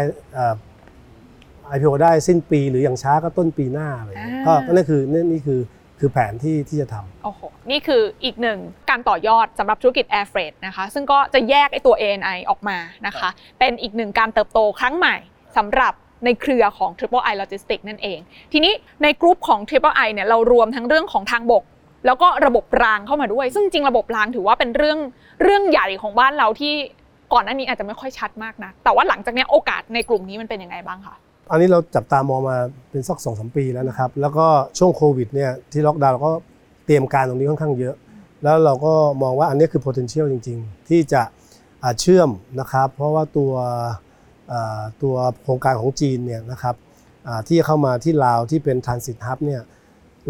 [1.67, 5.59] ไอพีโอได้สิ้นปีหรืออย่างช้าก็ต้นปีหน้าอะไรอย่างเงี้ยก็ก็นั่นคือนี่นี่คือ
[6.05, 15.15] คือแผนที่ที่จะทำโอ้โห นี่คืออีกหนึ่งการต่อยอดสำหรับธุรกิจ Air Freight นะคะ ซึ่งก็จะแยกไอตัว ANI ออกมานะคะ เป็นอีกหนึ่งการเติบโตครั้งใหม่
[15.57, 15.93] สำหรับ
[16.25, 18.19] ในเครือของ Triple I Logistics นั่นเอง
[18.51, 21.63] ทีนี้ในกลุ่มของ Triple I เนี่ยเรารวมทั้งเรื่องของทางบก
[22.05, 24.99] แล้วก็ระบบรางเข้ามาด้วย ซึ่งจริงระบบรางถือว่าเป็นเรื่อง
[25.43, 26.73] เรื่องใหญ่ของบ้านเราที่
[27.33, 31.15] ก่อนหน้านี้อาจจะไม่ค่อยชัดมากนะ แต่ว่าหลังจากนี้โอกาสในกลุ่มนี้มันเป็นยังไงบ้างคะ
[31.51, 32.57] อันนี้เราจับตามองมา
[32.89, 34.45] เป็นสักสองสมปีแล้วนะครับ แล้วก็
[34.77, 36.31] ช่วงโควิดเนี่ยที่ล็อกดาวน์เราก็
[36.85, 37.95] เตรียมการตรงนี้ค่อนข้างเยอะ
[38.43, 41.21] แล้วเราก็มองว่าอันนี้คือ potential จริง ๆ ที่จะ
[41.99, 42.29] เชื่อม
[42.59, 43.51] นะครับ เพราะว่าตัว
[45.03, 46.75] ตัวโครงการของจีนเนี่ยนะครับ
[47.47, 49.61] ที่เข้ามาที่ลาวที่เป็น transit hub เนี่ย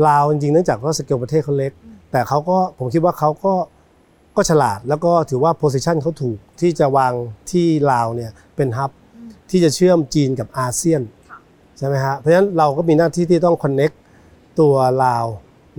[0.08, 1.72] ลาวจริงๆเนื่องจากว่าสเกลประเทศเขาเล็ก
[2.12, 3.54] แต่เขาก็ผมคิดว่าเขาก็
[4.36, 7.14] ก็ฉลาดแล้วก็ถือว่า position เขาถูกที่จะวาง
[7.52, 8.92] ที่ลาวเนี่ยเป็น hub
[9.50, 11.02] ที่จะเชื่อมจีนกับอาเซียน
[11.78, 13.96] ใช่ไหมฮะเพราะฉะนั้นเราก็มีหน้าที่ที่ต้อง connect
[14.60, 15.26] ตัวลาว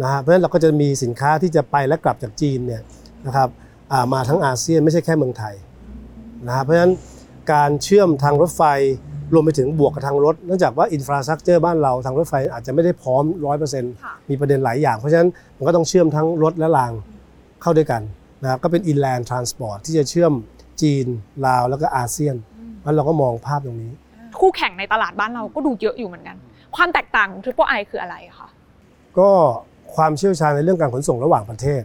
[0.02, 2.82] นะฮะเพราะฉะนั้นเราก็จะมีสินค้าที่จะไปและกลับจากจีนเนี่ย
[3.26, 3.48] นะครับ
[3.92, 5.54] อ่ามาทั้งอาเซียนไม่ใช่แค่เมืองไทย
[6.46, 6.92] นะฮะเพราะฉะนั้น
[7.52, 8.62] การเชื่อมทางรถไฟ
[9.34, 13.24] รวมไปถึงบวกกับทางรถเนื่องจากว่า infrastructure บ้านเราทางรถไฟอาจจะไม่ได้พร้อม
[13.76, 16.92] 100%มีประเด็นหลายอย่าง เพราะฉะนั้นมันก็ต้องเชื่อมทั้งรถและราง
[17.62, 18.02] เข้าด้วยกัน
[18.42, 20.32] นะครับก็เป็น inland transport ที่จะเชื่อม
[20.82, 21.06] จีน
[21.46, 22.36] ลาวแล้วก็อาเซียน
[22.84, 23.92] เพราะฉะนั้นเราก็มองภาพตรงนี้
[24.40, 26.36] คู่แข่งในตลาดบ้านเราก็ดูเยอะอยู่เหมือนกัน
[26.76, 28.48] ความแตกต่างของ Triple I คืออะไรคะ
[29.18, 29.30] ก็
[29.96, 31.82] ความเชี่ยวชาญในเรื่องการขนส่งระหว่างประเทศ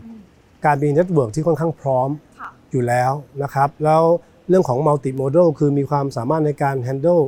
[0.65, 3.11] การมี network ที่ค่อนข้างพร้อมค่ะอยู่แล้ว
[3.43, 4.01] นะครับแล้ว
[4.49, 7.21] เรื่องของมัลติโมด l คือมีความสามารถในการ handle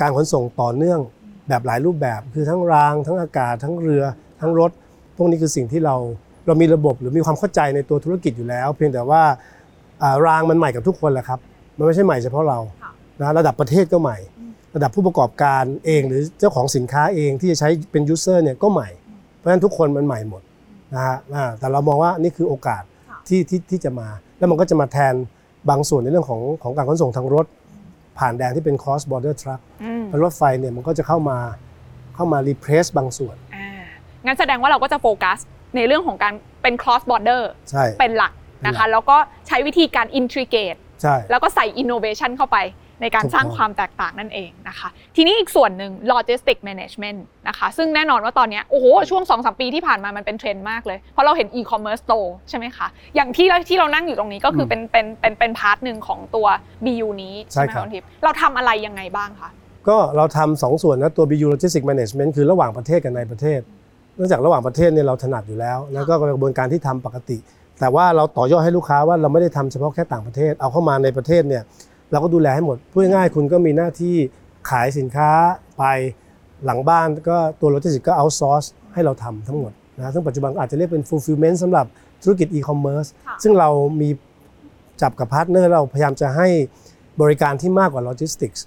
[0.00, 1.00] การขนส่งต่อเนื่อง
[1.48, 4.02] แบบหลายรูปแบบ คือทั้งราง ทั้งอากาศ ทั้งเรือ
[4.40, 4.70] ทั้งรถ
[5.16, 5.96] พวกนี้คือสิ่งที่เรา
[6.46, 9.22] เรามีระบบหรือมีความเข้าใจในตัวธุรกิจอยู่แล้ว เพียงแต่ว่า
[10.02, 11.38] อ่ารางมันใหม่กับทุกคนแหละครับ
[11.78, 12.85] มันไม่ใช่ใหม่เฉพาะเราค่ะ
[13.20, 14.18] นะระดับประเทศก็ใหม่
[14.74, 18.88] ระดับผู้ประกอบการเอง หรือเจ้าของสินค้าเองที่จะใช้เป็น user เนี่ยก็ใหม่
[19.36, 20.42] เพราะฉะนั้นทุกคนมันใหม่หมด
[20.94, 24.08] นะฮะอ่าแต่เรามองว่านี่คือโอกาสค่ะที่ที่ที่จะมา
[24.38, 25.14] แล้วมันก็จะมาแทน
[25.70, 27.46] บางส่วนในเรื่องของของการขนส่งทางรถ
[28.18, 31.38] ผ่านแดนที่เป็น cross border truck อืมแล้วรถไฟเนี่ยมันก็จะเข้ามา
[32.14, 33.68] เข้ามา replace บางส่วนอ่า
[34.24, 35.38] งั้นแสดงว่าเราก็จะโฟกัส
[35.76, 39.16] ในเรื่องของการเป็น cross border ใช่เป็นหลักนะเป็นหลัคะกแล้วก็
[39.48, 42.58] ใช้วิธีการ integrate ใช่แล้วก็ใส่ innovation เข้าไป
[43.00, 47.18] ในการถูกสร้างต้องความแตกต่างนั่นเองนะคะ ทีนี้อีกส่วนหนึ่ง logistic management
[47.48, 52.14] นะคะซึ่งแน่นอนว่าตอนเนี้ยโอ้โหช่วง2-3ปีที่ผ่านมามันเป็นเทรนด์มากเลย เพราะเราเห็น e-commerce โต
[52.48, 56.46] ใช่ไหมคะ อย่างที่เราที่เรานั่งอยู่ตรงนี้ก็คือเป็นเป็นเป็นเป็น part หนึ่งของตัว
[56.84, 59.50] BU นี้ใช่ไหมใช่คะ ครับคุณทิพย์เราทำอะไรยังไงบ้างคะ
[59.88, 63.60] ก็เราทำสองส่วนนะตัว BU Logistics Management คือระหว่างประเทศกับในประเทศ
[64.16, 67.38] เนื่องจากระหว่างประเทศเนี่ยเราถนัดอยู่แล้ว แล้วก็กระบวนการที่ทำปกติ
[67.80, 71.62] แต่ว่าเราต่อยอดให้ลูกค้าว่าเราไม่ได้ทำเฉพาะแค่ต่างประเทศ เอาเข้ามาในประเทศเนี่ย
[72.10, 74.14] เราก็ดูแลให้หมดพูดง่ายๆคุณก็มีหน้าที่
[74.70, 75.30] ขายสินค้า
[75.78, 75.84] ไป
[76.64, 81.86] หลังบ้านก็ตัวโลจิสติกก็ outsource ให้เราทำทั้งหมดนะซึ่งปัจจุบันก็อาจจะเรียกเป็น fulfillment สำหรับ
[82.22, 83.68] ธุรกิจ e-commerce ค่ะซึ่งเรา
[84.00, 84.08] มี
[85.02, 86.48] จับกับพาร์ทเนอร์เราพยายามจะให้
[87.20, 88.64] บริการที่มากกว่าโลจิสติกส์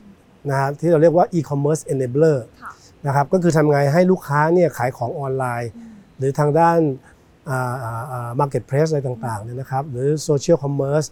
[0.49, 2.71] นะฮะที่เราเรียกว่า e-commerce enabler ค่ะ
[3.05, 5.71] นะครับก็คือทำไงให้ลูกค้าเนี่ยขายของออนไลน์
[6.17, 6.79] หรือทางด้าน
[8.39, 11.05] marketplace อะไรต่างๆเนี่ยนะครับหรือ social commerce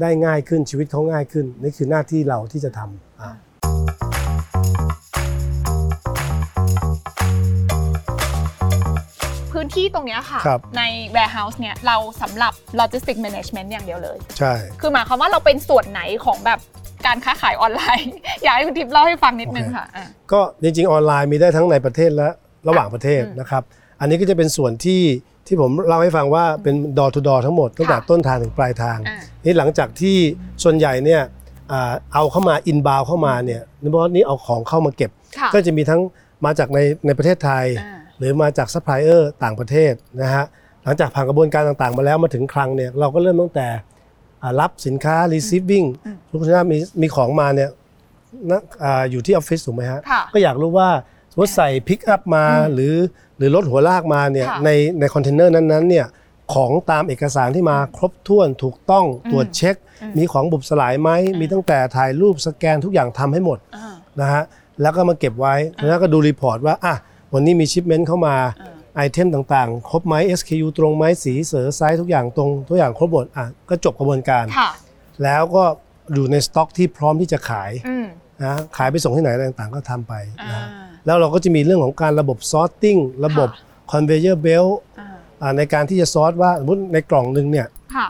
[0.00, 3.30] ได้ง่ายขึ้นชีวิตเขาง่ายขึ้น นี่คือหน้าที่เราที่จะทำอ่า
[9.52, 10.82] พื้นที่ตรงเนี้ยค่ะ ครับใน
[11.14, 16.58] warehouse เนี่ยเราสำหรับ logistic management อย่างเดียวเลย ใช่ คือหมายความว่าเราเป็นส่วนไหนของแบบ
[17.06, 22.28] การค้าขายออนไลน์ อยากให้คุณทิพย์เล่าให้ฟังนิดนึงค่ะอะ ก็จริงๆออนไลน์มีได้ทั้งในประเทศและ
[22.68, 23.62] ระหว่างประเทศอืมนะครับ
[24.00, 25.00] อันนี้ก็จะเป็นส่วนที่
[25.46, 30.16] ที่ผมเล่าให้ฟังว่าเป็น door to door ทั้งหมดตั้งแต่ค่ะต้นทางถึงปลายทางอะนี่หลังจากที่
[30.62, 31.22] ส่วนใหญ่เนี่ย
[31.72, 36.00] อ่าเอาเข้ามา inbound เข้ามาเนี่ยนี่เพราะนี่เอาของเข้ามาเก็บค่ะก็จะมีทั้ง
[36.44, 39.92] มาจากในในประเทศไทยอ่าหรือมาจากซัพพลายเออร์ต่างประเทศ
[40.22, 40.44] นะฮะ
[40.84, 43.66] หลังจากผ่านกระบวนการต่างๆ มาแล้วมาถึงคลังเนี่ยเราก็เริ่มตั้งแต่
[44.42, 47.70] อ่ารับสินค้า receiving อืมทุกท่านมีมีของมาเนี่ย
[48.50, 50.88] นะอ่าอยู่ที่ออฟฟิศถูกไหมฮะค่ะก็อยากรู้ว่า
[51.34, 52.94] สมมติใส่ปิกอัพมาอืมหรือ
[53.38, 54.70] หรือรถหัวลากมาเนี่ยค่ะใน
[55.00, 56.06] ในคอนเทนเนอร์นั้นๆเนี่ย
[56.54, 64.42] ของตามเอกสารที่มาครบถ้วนถูกต้องอืมตรวจเช็คอืมมีของบุบสลายไหมอืมมีตั้งแต่ถ่ายรูปสแกนทุกอย่างทำให้หมดอ่านะฮะ
[64.82, 65.54] แล้วก็มาเก็บไว้
[65.86, 66.94] แล้วก็ดู report ว่าอะ
[67.32, 74.70] วันนี้มี shipment เข้ามาอ่า item ต่างๆ ครบไหม SKU ตรงไหมสีเสื้อไซส์ทุกอย่างตรงทุกอย่างครบหมดอะก็จบกระบวนการค่ะ
[75.24, 75.64] แล้วก็
[76.14, 78.06] อยู่ในสต็อกที่พร้อมที่จะขายอืม
[78.44, 80.68] นะขายไปส่งที่ไหนอะไรต่างๆ ก็ทำไปอ่านะ
[81.06, 83.48] แล้วเราก็จะมีเรื่องของการระบบ sorting ระบบ
[83.92, 85.08] conveyor belt อ่า
[85.42, 88.06] อ่าในการที่จะ sort ว่าสมมติในกล่องหนึ่งเนี่ยค่ะ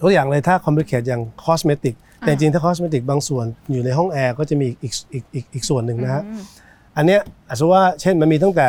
[0.00, 6.42] ตัวอย่างเลยถ้า complicate อย่าง cosmetic แต่จริงๆถ้า cosmetic บางส่วนอยู่ในห้องแอร์ก็จะมีอีกอีกอีกอีกส่วนหนึ่งนะฮะอืม
[6.96, 8.68] อันเนี้ยอาจจะว่าเช่นมันมีตั้งแต่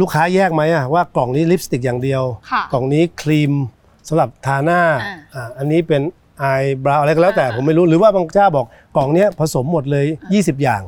[0.00, 3.52] ลูกค้าแยกไหมอะว่ากล่องนี้ลิปสติกอย่างเดียวค่ะกล่องนี้ครีม
[4.08, 6.02] สำหรับทาหน้าอ่าอ่าอันนี้เป็น
[6.38, 6.44] ไอ
[6.84, 8.66] บราวอะไรก็แล้วแต่อ่าผมไม่รู้หรือว่าบางเจ้าบอก
[8.96, 10.82] กล่องเนี้ยผสมหมดเลย 20 อย่าง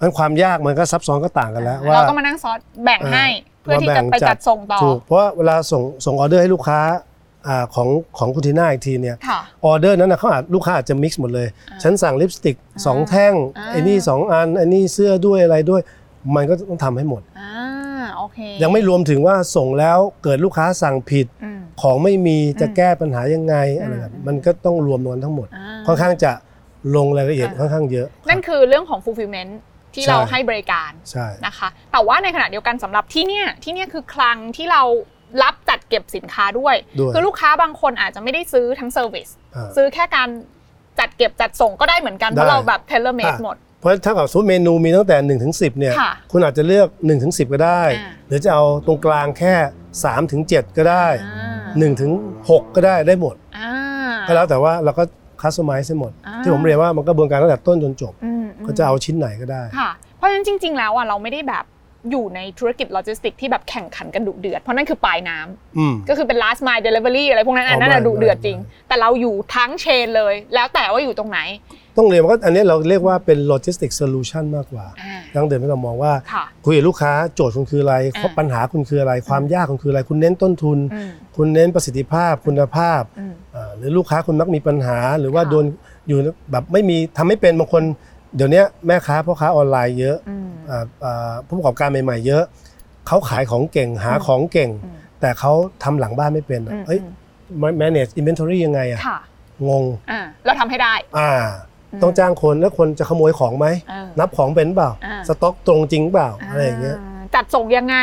[0.00, 3.26] อ่ามันความยากมันก็ซับซ้อนก็ต่างกันแล้วว่าเราก็มานั่งซอสแบ่งให้
[3.62, 6.80] เพื่อที่จะไปจัดส่งต่อถูกเพราะว่าเวลาส่งส่งออเดอร์ให้ลูกค้า
[7.48, 7.88] อ่าของ
[8.18, 15.80] ของคุณทีน่าอีกทีเนี่ยค่ะออเดอร์นั้นนะเขาอาจลูกค้าอาจจะมิกซ์หมดเลยอ่าฉันสั่งลิปสติกสองแท่งอ่าไอ้นี่สองอันไอ้นี่เสื้อด้วยอะไรด้วย
[16.34, 17.50] มันก็ต้องทำให้หมดอ่า
[18.16, 26.32] โอเคยังไม่รวมถึงว่าส่งแล้วเกิดลูกค้าสั่งผิดอืมของไม่มีจะอืมแก้ปัญหายังไงอะไรอืมแบบมันก็ต้องรวมกันทั้งหมดอ่าค่อนข้างจะ
[26.96, 29.50] ลงรายละเอียดอ่าค่อนข้างเยอะ นั่นคือเรื่องของ fulfillment
[29.98, 34.82] ที่ใช่เราให้บริการใช่นะคะแต่ว่าในขณะเดียวกันสำหรับที่เนี่ยที่เนี่ยคือคลังที่เรา
[35.42, 40.28] รับจัดเก็บสินค้าด้วยด้วยคือลูกค้าบางคนอาจจะไม่ได้ซื้อทั้ง service อ่าซื้อแค่การ
[40.98, 49.54] จัดเก็บจัดส่งก็ได้เหมือนกันได้ราะเราแบบ tailor-made อะหมดเพราะถ้ากับสมมติเมนูมีตั้งแต่1 ถึงสิบเนี่ยค่ะคุณอาจจะเลือก1 ถึงสิบก็ได้อ่าหรือจะเอาตรงกลางแค่
[49.92, 52.12] 3ถึง7ก็ได้อ่า1ถึง
[52.48, 53.70] 6ก็ได้ได้หมดอ่า
[54.28, 55.04] ก็แล้วแต่ว่าเราก็
[55.40, 58.37] customize ให้หมดอ่าที่ผมเรียนว่ามันกระบวนการตั้งแต่ต้นจนจบอืมม
[58.68, 61.64] ก็จะเอาชิ้นไหนก็ได้ค่ะเพราะฉะนั้นจริง ๆ แล้วอะเราไม่ได้แบบ
[62.10, 71.38] อยู่ในธุรกิจโลจิสติกที่แบบแข่งขันกันดุเดือด เพราะนั่นคือปลายน้ำอืมก็คือเป็น last mile delivery อะไรพวกนั้นอันอ๋อนั้นอะไม่ดุเดือดไม่จริงไม่แต่เราอยู่ทั้ง chain เลย แล้วแต่ว่าอยู่ตรงไหน
[71.96, 85.64] ต้องเรียนว่าอันนี้เราเรียกว่าเป็น logistic solution มากกว่าอ่าดั้งเดิมที่เรามองว่าค่ะคุยกับลูกค้าโจทย์คุณคืออะไรอ่าปัญหาคุณคืออะไร ความยากคุณคืออะไร คุณเน้นต้นทุนอืมคุณเน้นประสิทธิภาพคุณภาพอืมอ่าหรือลูกค้าคุณมักมีปัญหา หรือว่าค่ะโดน
[86.08, 86.18] อยู่
[86.50, 87.82] แบบไม่มีทำไม่เป็นบางคน
[88.36, 92.44] เดี๋ยวนี้แม่ค้าพ่อค้าออนไลน์เยอะอืมอ่าอ่าผู้ประกอบการใหม่ ๆ เยอะ
[93.06, 95.52] เขาขายของเก่งหาอืมของเก่งอืมแต่เขา
[95.82, 97.00] ทำหลังบ้านไม่เป็นอือะมเอ้ย
[97.80, 99.18] manage inventory ยังไงอะค่ะ
[99.68, 101.32] งงอ่าเราทำให้ได้ อ่า
[102.02, 107.96] ต้องจ้างคนแล้วคนจะขโมยของไหมเออนับของเป็นเปล่าอ่า สต็อกตรงจริงเปล่าอะไรอย่างเงี้ยาจัดส่งยังไง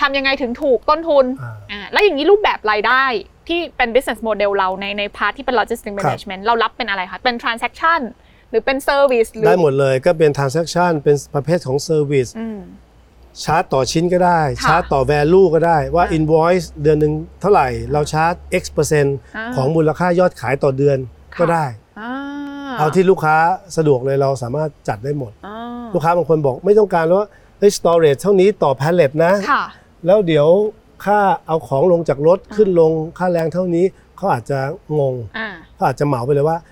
[0.00, 3.04] ทำยังไงถึงถูกต้นทุนอ่าอ่าแล้วอย่างนี้รูปแบบรายได้
[3.48, 8.00] ที่เป็น business model เราในในพาร์ทที่เป็น logistics ครับ management เรารับเป็นอะไรคะเป็น transaction
[8.52, 12.60] หรือเป็น service หรือได้หมดเลยก็เป็น transaction เป็นประเภทของ service อืม
[13.42, 20.98] ชาร์จต่อชิ้นก็ได้ค่ะชาร์จต่อ value ก็ได้ว่าอ่า invoice เดือนหนึ่งเท่าไหร่ เราชาร์จ x เปอร์เซ็นต์อ่าของมูลค่ายอดขายต่อเดือน
[21.34, 21.64] ค่ะก็ได้
[22.00, 22.12] อ่า
[22.78, 23.36] เอาที่ลูกค้า
[23.76, 25.56] สะดวกเลยเราสามารถจัดได้หมดอ่า
[25.94, 27.26] ลูกค้าบางคนบอกไม่ต้องการว่า
[27.58, 29.64] เฮ้ย storage เท่านี้ต่อ pallet นะค่ะ
[30.06, 30.48] แล้วเดี๋ยว
[31.04, 33.84] ค่าเอาของลงจากรถขึ้นลงค่าแรงเท่านี้
[34.16, 34.58] เขาอาจจะ
[34.98, 36.71] งงอ่าเขาอาจจะเหมาไปเลยว่าอ่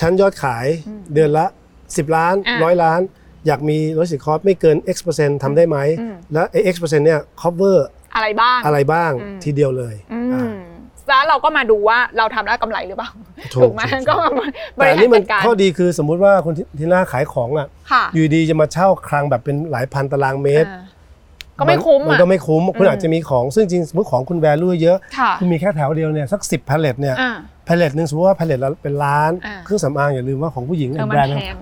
[0.00, 1.46] ชั้นยอดขายอืมเดือนละ
[1.82, 3.00] 10 ล้านอ่าร้อยล้าน
[3.46, 7.76] อยากมีรถสิคอร์ไม่เกิน x เปอร์เซ็นต์ทำได้ไหมอืมแล้วไอ้ x เปอร์เซ็นต์เนี่ย cover
[8.14, 10.56] อะไรบ้างอะไรบ้างอืมทีเดียวเลยอือ่าม
[11.08, 13.10] แล้วเราก็มาดูว่าเราทำแล้วกำไรหรือเปล่า
[13.54, 14.46] ถูกถูกไหมถูกก็มา
[14.78, 20.82] บแต่ริอันหารนี้มัจันดการข้อดีคือสมมุติว่าคนที่ที่หน้าขายของอะค่ะอยู่ดีจะมาเช่าคลังแบบเป็นหลายพันตารางเมตรอ่า
[21.58, 27.16] ก็ไม่คุ้มมันอะก็ไม่คุ้มคุณอืมอาจจะมีของซึ่งจริงสมมติของคุณแวลูเยอะค่ะคุณมีแค่แถวเดียวเนี่ยสัก10พาเลตเนี่ย
[27.66, 31.56] อ่าพาเลตหนึ่งสมมติว่าพาเลตละเป็นล้านอ่า เครื่องสำอางอย่าลืมว่าของผู้หญิงเออมันแบรนด์แพง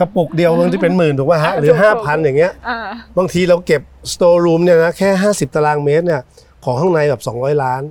[0.00, 2.78] กระปุกเดียวบางทีเป็นหมื่นถูกป่ะฮะหรือถูกถูก5,000อย่างเงี้ย อ่า
[3.18, 3.82] บางทีเราเก็บ
[4.12, 6.22] สโตร์รูมเนี่ยนะแค่ 50 ตารางเมตรเนี่ย
[6.64, 7.84] ของข้างในแบบ200 ล้าน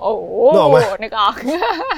[0.00, 1.34] โอ้โหนึกออกไหม นึกออก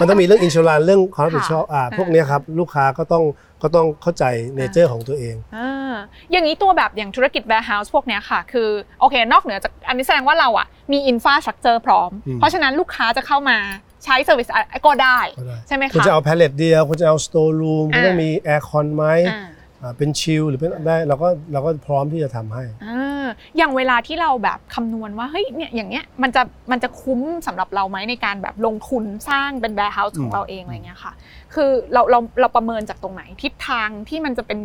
[0.00, 3.24] มันต้องมีเรื่องอินชูรันเรื่องความรับผิดชอบอ่าค่ะพวกเนี้ยครับลูกค้าก็ต้อง
[3.62, 4.24] ก็ต้องเข้าใจ
[4.56, 5.94] nature ของตัวเอง อ่า
[6.30, 8.68] อย่างนี้ตัวแบบอย่างธุรกิจ warehouse พวกเนี้ยค่ะ คือ
[9.00, 13.58] โอเคนอกเหนือจากอันนี้แสดงว่าเราอะมี infrastructure พร้อม อืม เพราะฉะนั้นลูกค้าจะเข้ามา
[14.04, 14.48] ใช้ service
[14.86, 19.46] ก็ได้ก็ได้ใช่ไหมคุณคะจะเอาแพลเลตเดียวคุณจะเอาสโตร์รูมคุณอ่าต้องมีแอร์คอนไหมอ่า
[19.82, 23.26] อ่าเป็น chill หรือเป็นได้เราก็เราก็พร้อมที่จะทำให้อ่า
[23.56, 31.12] อย่างเวลาที่เราแบบคำนวณว่าเฮ้ยเนี่ยอย่างเงี้ยมันจะมันจะคุ้มสำหรับเราไหมในการแบบลงทุนสร้างเป็น warehouse ของอืมเราเองอะไรเงี้ยค่ะ
[31.54, 34.58] คือเราเราเราประเมินจากตรงไหนทิศทางที่มันจะเป็น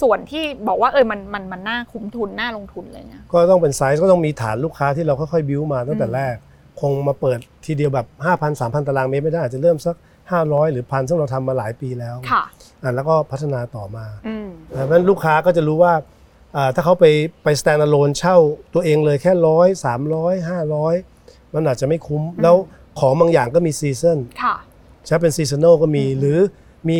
[0.00, 6.34] ส่วนที่บอกว่าเออมันมันมันน่าคุ้มทุนน่าลงทุนอะไรเงี้ยก็ต้องเป็นไซส์ก็ต้องมีฐานลูกค้าที่เราค่อยๆบิวมาตั้งแต่อืมแรก
[6.80, 9.96] คงมาเปิด ทีเดียวแบบ 5,000 3,000 ตารางเมตรไม่ได้อาจจะเริ่มสัก
[10.34, 12.42] 500 หรือพันซึ่งเราทำมาหลายปีแล้วค่ะ
[12.82, 15.94] อะแล้วก็พัฒนาต่อมาอืมเพราะฉะนั้นลูกค้าก็จะรู้ว่า
[16.56, 17.04] อ่าถ้าเขาไป
[17.44, 18.36] ไป stand alone เช่า
[18.74, 20.94] ตัวเองเลยแค่ร้อยสามร้อยห้าร้อย
[21.54, 22.56] มันอาจจะไม่คุ้ม แล้ว
[23.00, 24.54] ของบางอย่างก็มีซีซันค่ะ
[25.06, 26.38] ใช้เป็นซีซัน a ลก็มีอืมหรือ
[26.88, 26.98] มี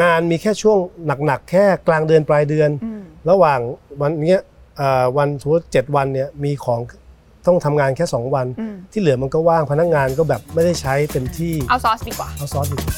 [0.00, 0.78] งานมีแค่ช่วง
[1.26, 3.60] หนักๆ แค่กลางเดือนปลายเดือนอืมระหว่าง
[4.00, 4.40] วันเนี้ย
[4.80, 6.80] อ่าวันสมมติเจ็ดวันเนี่ยมีของ
[7.46, 12.94] ต้องทำงานแค่ 2 วันอืมที่เหลือมันก็ว่างพนักงานก็แบบไม่ได้ใช้เต็มที่เอาซอสดีกว่า เอาซอสดีกว่า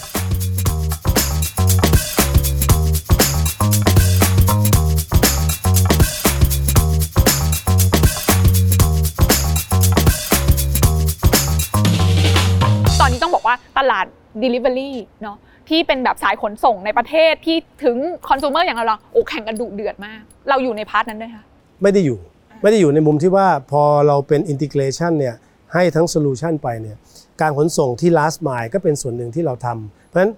[13.01, 14.07] ตอนนี้ต้องบอกว่าตลาด
[14.43, 14.91] Delivery
[15.23, 15.37] เนาะ
[15.69, 17.97] ที่เป็นแบบสายขนส่งในประเทศที่ถึง
[18.29, 21.45] คอน sumer อย่างเราเราโอ้แข่งกันดุเดือดมาก เราอยู่ใน part นั้นด้วยค่ะ
[21.83, 22.19] ไม่ได้อยู่
[22.63, 25.35] ไม่ได้อยู่ในมุมที่ว่าพอเราเป็น integration เนี่ย
[25.75, 26.97] ให้ทั้ง solution ไปเนี่ย
[27.41, 30.33] การขนส่งที่ last mile ก็เป็นส่วนหนึ่งที่เราทำเพราะฉะนั้น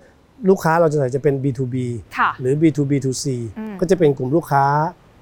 [0.49, 1.77] ลูกค้าเราจะใส่จะเป็น B2B
[2.19, 3.27] ค่ะหรือ B2B2C
[3.59, 4.65] อืมก็จะเป็นกลุ่มลูกค้า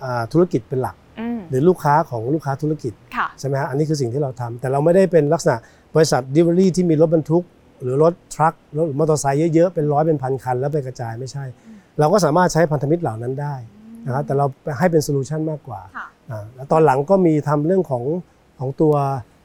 [0.04, 5.56] อ่าธุรกิจเป็นหลักอืมหรือลูกค้าของลูกค้าธุรกิจค่ะใช่ไหมฮะอันนี้คือสิ่งที่เราทำแต่เราไม่ได้เป็นลักษณะ
[5.94, 7.44] บริษัท delivery ที่มีรถบรรทุก
[7.82, 11.44] หรือรถ truck รถมอเตอร์ไซค์เยอะๆเป็นร้อยเป็นพันคัน แล้วไปกระจายไม่ใช่
[11.98, 13.54] เราก็สามารถใช้พันธมิตรเหล่านั้นได้
[14.06, 14.46] นะครับแต่เรา
[14.78, 18.04] ให้เป็น solution มากกว่าค่ะอ่าแล้วตอนหลังก็มีทำเรื่องของ
[18.58, 18.94] ของตัว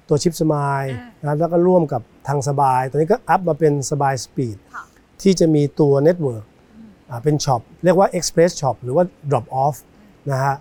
[0.09, 0.83] ตัว Shipsmile
[1.23, 4.83] อ่านนะครับแล้วก็ร่วมกับทางสบาย ตอนนี้ก็ up มาเป็นสบาย Speed ค่ะ
[5.21, 6.45] ที่จะมีตัว network
[7.23, 9.75] เป็น shop เรียกว่า Express Shop หรือว่า Drop Off
[10.31, 10.55] นะฮะ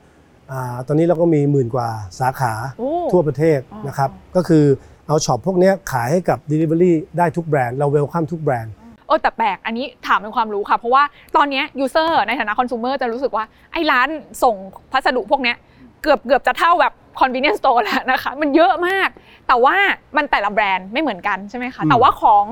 [0.51, 1.88] อ่าตอนนี้เราก็มีหมื่นกว่า
[2.20, 4.64] สาขาโอ้ทั่วประเทศอ๋อนะครับ ก็คือ
[5.07, 8.72] เอา shop พวกเนี้ยขายให้กับ Delivery ได้ทุกแบรนด์ เรา welcome ทุกแบรนด์
[9.11, 11.02] โอ้แต่แปลกอันนี้ถามเป็นความรู้ค่ะ เพราะว่า
[11.36, 14.08] ตอนเนี้ยูเซอร์ในฐานะคอน sumer จะรู้สึกว่าไอ้ร้าน
[14.42, 14.56] ส่ง
[14.92, 15.56] พัสดุพวกเนี้ย
[16.02, 19.08] เกือบเกือบจะเท่าแบบ convenience store แล้วนะคะ มันเยอะมาก
[19.48, 19.76] แต่ว่า
[20.16, 22.44] มันแต่ละแบรนด์ไม่เหมือนกันใช่ไหมคะอืมแต่ว่าของ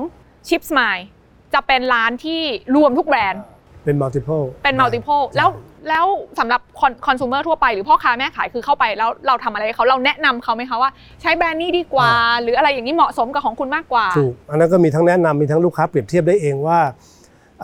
[0.47, 1.05] Chips Mile
[1.53, 2.41] จะเป็นร้านที่
[2.75, 3.43] รวมทุกแบรนด์
[3.85, 5.49] เป็น multiple เป็น multiple แล้ว
[5.89, 6.05] แล้ว
[6.39, 6.61] สำหรับ
[7.05, 12.11] คอน sumer ทั่วไปหรือพ่อค้าแม่ขายคือเข้าไปแล้วเราทำอะไรให้เขาเราแนะนำเขาไหมคะว่าใช้แบรนด์นี้ดีกว่า
[12.41, 16.79] หรืออะไรอย่างนี้เหมาะสมกับของคุณมากกว่าถูกอันนั้นก็มีทั้งแนะนำมีทั้งลูกค้าเปรียบเทียบได้เองว่า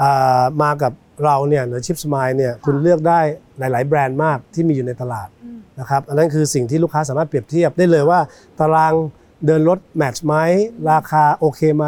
[0.01, 0.91] อ่ามากับ
[1.25, 3.19] เราเนี่ยหรือ Shipsmile เนี่ยคุณเลือกได้
[3.59, 8.19] หลาย ๆ แบรนด์มากที่มีอยู่ในตลาดอืมนะครับอันนั้นคือสิ่งที่ลูกค้าสามารถเปรียบเทียบได้เลยว่า
[8.59, 8.93] ตาราง
[9.45, 10.35] เดินรถ match ไหม
[10.91, 11.85] ราคาโอเคไหม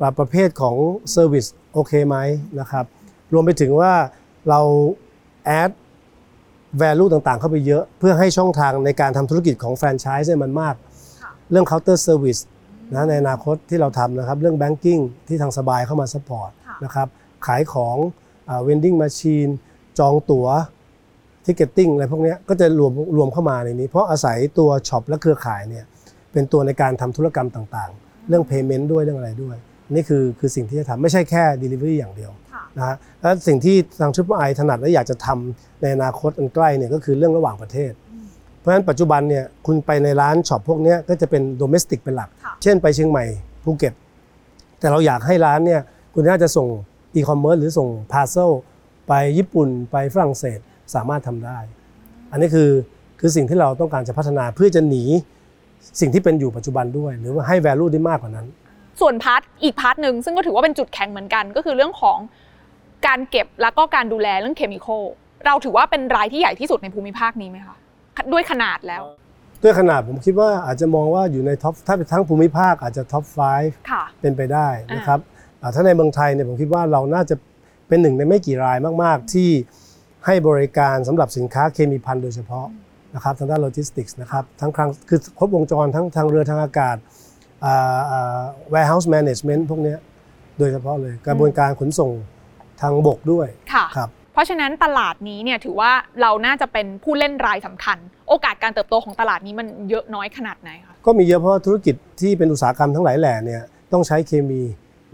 [0.00, 0.76] ประประเภทของ
[1.12, 2.16] service โอเคไหม
[2.60, 2.84] นะครับ
[3.32, 3.92] รวมไปถึงว่า
[4.48, 4.60] เรา
[5.44, 5.70] add
[6.80, 10.74] value ต่างๆ เข้าไปเยอะ เพื่อให้ช่องทางในการทำธุรกิจของแฟรนไชส์เนี่ยมันมาก
[11.22, 12.40] ค่ะเรื่อง counter service
[12.94, 17.08] นะในอนาคตที่เราทำนะครับ เรื่อง banking ที่ทางสบายเข้ามา support ค่ะนะครับ
[17.46, 17.96] ขายของ
[18.64, 19.48] vending machine
[19.98, 20.46] จองตั๋ว
[21.44, 25.84] ticketing อะไรพวกเนี้ยก็จะรวมรวมเข้ามาในนี้ เพราะอาศัยตัว shop และเครือข่ายเนี่ย
[26.32, 29.56] เป็นตัวในการทำธุรกรรมต่างๆ เรื่อง Payment ด้วยเรื่องอะไรด้วย
[29.94, 32.43] นี่คือคือสิ่งที่จะทำไม่ใช่แค่ Delivery อย่างเดียวค่ะ
[32.78, 37.92] นะฮะแล้วสิ่งที่ทาง Triple I ถนัดและอยากจะทำในอนาคตอันใกล้เนี่ยก็คือเรื่องระหว่างประเทศ
[38.58, 43.24] เพราะฉะนั้นปัจจุบันเนี่ยคุณไปในร้าน shop พวกเนี้ยก็จะเป็น domestic เป็นหลักค่ะเช่นไปเชียงใหม่
[43.64, 43.94] ภูเก็ต
[44.80, 45.80] แต่เราอยากให้ร้านเนี่ย
[46.14, 46.68] คุณน่าจะส่ง
[47.14, 48.50] อีคอมเมิร์ซหรือส่ง parcel
[49.08, 50.58] ไปญี่ปุ่นไปฝรั่งเศส
[50.94, 51.58] สามารถทำได้
[52.30, 52.70] อันนี้คือ
[53.20, 55.04] คือสิ่งที่เราต้องการจะพัฒนาเพื่อจะหนี
[56.00, 58.46] สิ่งที่เป็นอยู่ปัจจุบันด้วย หรือว่าให้ value ได้มากกว่านั้น
[59.00, 62.18] ส่วน part อีก part หนึ่งซึ่งก็ถือว่าเป็นจุดแข็งเหมือนกัน ก็คือเรื่องของ
[63.06, 65.02] การเก็บแล้วก็การดูแลเรื่อง chemical
[65.46, 67.76] เราถือว่าเป็นรายที่ใหญ่ที่สุดในภูมิภาคนี้ไหมคะ
[68.32, 69.04] ด้วยขนาดแล้ว
[69.62, 73.24] ด้วยขนาดผมคิดว่าอาจจะมองว่าอยู่ใน top ถ้าเป็นทั้งภูมิภาคอาจจะ top
[73.56, 75.18] 5ค่ะเป็นไปได้นะครับ
[75.60, 77.34] อ่าถ้าในเมืองไทยเนี่ยผมคิดว่าเราน่าจะ
[77.88, 79.50] เป็นหนึ่งในไม่กี่รายมาก ๆ ที่
[80.26, 82.66] ให้บริการสำหรับสินค้าเคมีภัณฑ์โดยเฉพาะ
[83.14, 86.96] นะครับทางด้านโลจิสติกส์นะครับทั้งครั้งคือครบวงจรทั้งทางเรือทางอากาศ
[87.64, 88.42] อ่าอ่า
[88.72, 89.98] warehouse management พวกเนี้ย
[90.58, 92.12] โดยเฉพาะเลยกระบวนการขนส่ง
[92.84, 103.62] ทางบกด้วยค่ะครับเพราะฉะนั้นตลาดนี้เนี่ยถือว่าเราน่าจะเป็นผู้เล่นรายสำคัญ โอกาสการเติบโตของตลาดนี้มันเยอะน้อยขนาดไหนคะก็มีเยอะเพราะธุรกิจที่เป็นอุตสาหกรรมทั้งหลายแหล่เนี่ย
[103.92, 104.62] ต้องใช้เคมี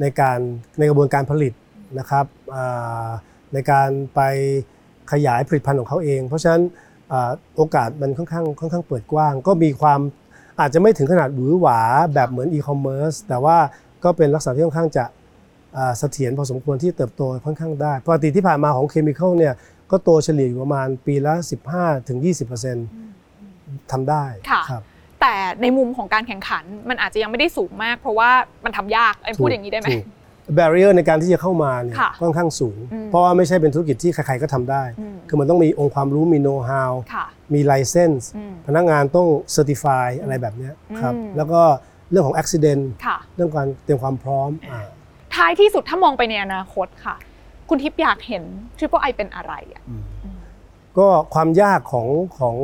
[0.00, 0.38] ในการ
[0.78, 1.52] ในกระบวนการผลิต
[1.98, 3.08] นะครับอ่า
[3.52, 4.20] ในการไป
[5.12, 6.62] ขยายผลิตภัณฑ์ของเขาเอง เพราะฉะนั้น
[7.12, 10.00] อ่าโอกาสมันค่อนข้างค่อนข้างเปิดกว้าง ก็มีความ
[10.60, 11.80] อาจจะไม่ถึงขนาดหวือหวา
[12.14, 13.56] แบบเหมือนอีคอมเมิร์ซแต่ว่า
[14.04, 15.19] ก็เป็นลักษณะที่ค่อนข้างจะอ่า
[15.98, 19.54] เสถียรพอสมควรที่เติบโตค่อนข้างได้ปกติที่ผ่านมาของ chemical เนี่ย
[19.90, 21.34] ก็โตเฉลี่ยอยู่ประมาณปีละ
[22.22, 24.82] 15-20%ทำได้ค่ะครับ
[25.20, 28.30] แต่ในมุมของการแข่งขันมันอาจจะยังไม่ได้สูงมาก เพราะว่า
[28.64, 29.88] มันทำยากไอ้พูดอย่างนี้ได้ไหม
[30.54, 41.60] แบ r เ i อร์ในการที่จะเข้ามาเนี่ยค่ะค่อนข้างสูงอืมเพราะว่าไม่ใช่เป็นธุรกิจที่ใครๆก็ทำได้อืมคือมันต้องมีองค์ความรู้มีโน้ตฮาวค่ะมี license อืมพนักงานต้อง certify อะไรแบบเนี้ยครับอืมแล้วก็
[42.10, 44.80] เรื่องของอุบัติเหตุค่ะเรื่องการเตรียมความพร้อมอ่า
[45.40, 47.14] ท้ายที่สุดถ้ามองไปในอนาคตค่ะ
[47.68, 48.42] คุณทิพย์อยากเห็น
[48.78, 50.02] Triple I เป็นอะไรอะอืม
[50.98, 52.56] ก็ความยากของของ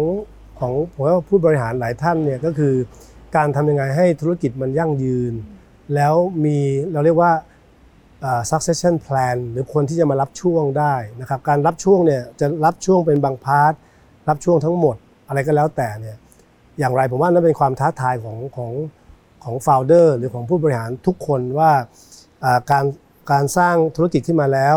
[0.58, 2.74] ของผมว่าผู้บริหารหลายท่านเนี่ยก็คือ
[3.36, 5.32] การทำยังไงให้ธุรกิจมันยั่งยืน
[5.94, 6.14] แล้ว
[6.44, 6.58] มี
[6.92, 7.32] เราเรียกว่า
[8.24, 13.72] อ่า succession plan หรือคนที่จะมารับช่วงได้นะครับการรับช่วงเนี่ยจะรับช่วงเป็นบางพาร์ท
[14.28, 14.96] รับช่วงทั้งหมด
[15.28, 16.16] อะไรก็แล้วแต่เนี่ย
[16.78, 18.72] อย่างไรผมว่านั่นเป็นความท้าทายของของ
[19.44, 21.84] ของ founder หรือของผู้บริหารทุกคนว่าอ่า
[22.70, 22.84] การ
[23.32, 24.76] การสร้างธุรกิจขึ้นมาแล้ว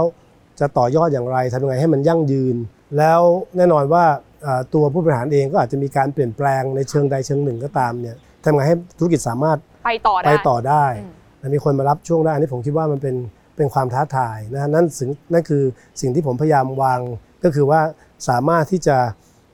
[0.59, 2.55] จะต่อยอดอย่างไรทำยังไงให้มันยั่งยืน
[2.97, 3.21] แล้ว
[3.57, 4.05] แน่นอนว่า
[4.45, 13.15] อ่าตัวผู้บริหารเองก็อาจจะมีการเปลี่ยนแปลงในเชิงใดเชิงหนึ่งก็ตามเนี่ยทำยังไงให้ธุรกิจสามารถไปต่อได้ไปต่อได้อืมและมีคนมารับช่วงได้อันนี้ผมคิดว่ามันเป็น
[13.55, 15.63] เป็นความท้าทายนะนั่นสิ่งนั่นคือ
[16.01, 16.99] สิ่งที่ผมพยายามวาง
[17.43, 17.81] ก็คือว่า
[18.29, 18.97] สามารถที่จะ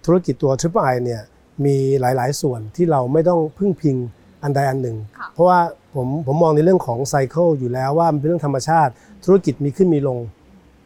[0.05, 1.21] ธุรกิจตัว Triple I เนี่ย
[1.65, 3.95] มีหลาย ๆ ส่วนที่เราไม่ต้องพึ่งพิง
[4.43, 5.59] อันใดอันหนึ่งค่ะเพราะว่า
[5.95, 8.91] ผมผมมองในเรื่องของไซเคิลอยู่แล้วว่ามันเป็นเรื่องธรรมชาติ
[9.25, 10.19] ธุรกิจมีขึ้นมีลง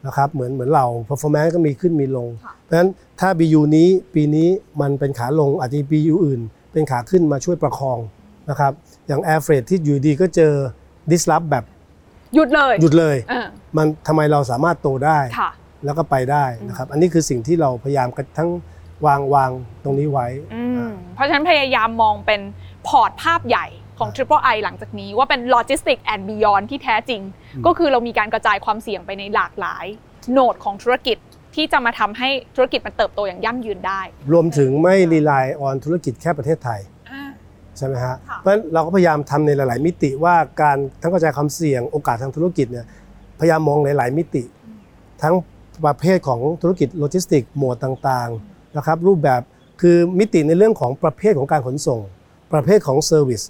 [0.05, 2.89] นะครับเหมือนเหมือนเรา performance ก็มีขึ้นมีลงค่ะเพราะฉะนั้น
[3.19, 4.47] ถ้า BU นี้ปีนี้
[4.81, 6.41] มันเป็นขาลงอาจจะมี BU อื่น
[6.73, 7.99] เป็นขาขึ้นมาช่วยประคอง
[8.49, 8.71] นะครับ
[9.07, 10.53] อย่าง Air Freight ที่อยู่ดีก็เจอ
[11.11, 11.63] disrupt แบบ
[12.35, 13.47] หยุดเลยหยุดเลยเออ
[13.77, 15.51] มันทำไมเราสามารถโตได้ค่ะ
[15.85, 18.49] แล้วก็ไปได้นะครับ อันนี้คือสิ่งที่เราพยายามกันทั้ง
[19.05, 19.51] วางวาง
[19.83, 22.41] ตรงนี้ไว้อืมเพราะฉะนั้นพยายามมองเป็น
[22.87, 23.67] พอร์ตภาพใหญ่
[23.99, 27.21] ของ Triple I หลังจากนี้ว่าเป็น Logistics and Beyond ที่แท้จริง
[27.55, 29.85] อืมก็คือเรามีการกระจายความเสี่ยงไปในหลากหลาย
[30.31, 31.17] โหนดของธุรกิจ
[31.55, 34.01] ที่จะมาทำให้ธุรกิจมันเติบโตอย่างยั่งยืนได้
[34.33, 36.79] รวมถึงไม่ rely on ธุรกิจแค่ประเทศไทย
[37.77, 42.85] ใช่ไหมฮะค่ะเพราะฉะนั้นเราก็พยายามทำในหลาย ๆ มิติว่าการทั้งกระจายความเสี่ยงโอกาสทางธุรกิจเนี่ย
[43.39, 44.43] พยายามมองหลาย ๆ มิติ
[45.21, 45.35] ทั้ง
[45.85, 49.41] ประเภทของธุรกิจโลจิสติกส์โหมดต่าง ๆ นะครับ รูปแบบ
[49.81, 51.99] คือมิติในเรื่องของประเภทของการขนส่ง
[52.53, 53.41] ประเภทของ service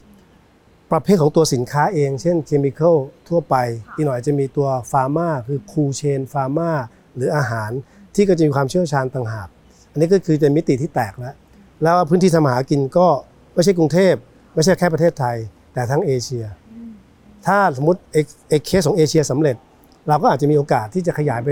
[0.91, 2.95] ประเภทของตัวสินค้าเอง เช่น chemical
[3.27, 3.55] ทั่วไป
[3.95, 6.71] อีกหน่อยจะมีตัว pharma คือ cold chain pharma
[7.15, 7.71] หรืออาหาร
[8.15, 9.47] ที่ก็จะมีความเชี่ยวชาญต่างหาก
[9.91, 11.33] อันนี้ก็คือเป็นมิติที่แตกแล้ว
[11.83, 13.07] แล้วพื้นที่ทำมาหากินก็
[13.53, 14.15] ไม่ใช่กรุงเทพ
[14.55, 15.35] ไม่ใช่แค่ประเทศไทย
[15.73, 16.45] แต่ทั้งเอเชีย
[17.45, 19.55] ถ้าสมมติเอกเอกเคสของเอเชียสำเร็จ
[20.07, 21.49] เราก็อาจจะมีโอกาสที่จะขยายไป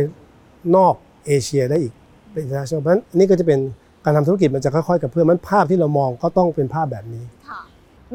[0.75, 0.93] นอก
[1.27, 1.93] เอเชียได้อีก
[2.31, 3.59] เป็น international เพราะฉะนั้นอันนี่ก็จะเป็น
[4.03, 7.23] การทำธุรกิจมันจะค่อยๆกับเพื่อนมันภาพที่เรามองก็ต้องเป็นภาพแบบนี้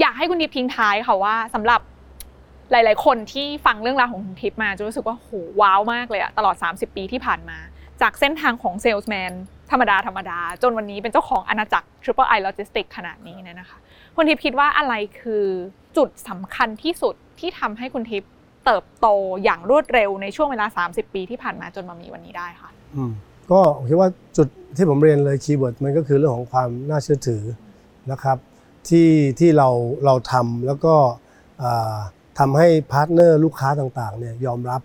[0.01, 1.81] อยากให้คุณทิพย์ทิ้งท้ายค่ะว่าสำหรับ
[2.71, 5.29] หลาย ๆ คนที่ฟังเรื่องราวของคุณทิพย์มาจะรู้สึกว่าโห
[5.61, 7.59] ว้าวมากเลยอะตลอด 30 ปีที่ผ่านมา
[8.01, 9.33] จากเส้นทางของเซลส์แมน
[9.71, 13.79] ธรรมดาธรรมดา จนวันนี้เป็นเจ้าของอาณาจักร Triple I Logistics ขนาดนี้เนี่ยนะคะ
[14.17, 15.45] คุณทิพย์คิดว่าอะไรคือ
[15.97, 18.31] จุดสำคัญที่สุดที่ทำให้คุณทิพย์
[18.65, 19.07] เติบโต
[19.45, 23.13] อย่างรวดเร็วในช่วงเวลา 30 ปีที่ผ่านมาจนมามีวันนี้ได้ค่ะอืม
[23.51, 27.43] ก็ผมคิดว่าจุดที่ผมเรียนเลย keyword มันก็คือเรื่องของความน่าเชื่อถือ
[28.11, 28.39] นะครับ
[28.89, 29.69] ที่ที่เรา
[30.05, 30.95] เราทำแล้วก็
[32.39, 34.83] ทำให้ partner ลูกค้าต่างๆเนี่ยยอมรับ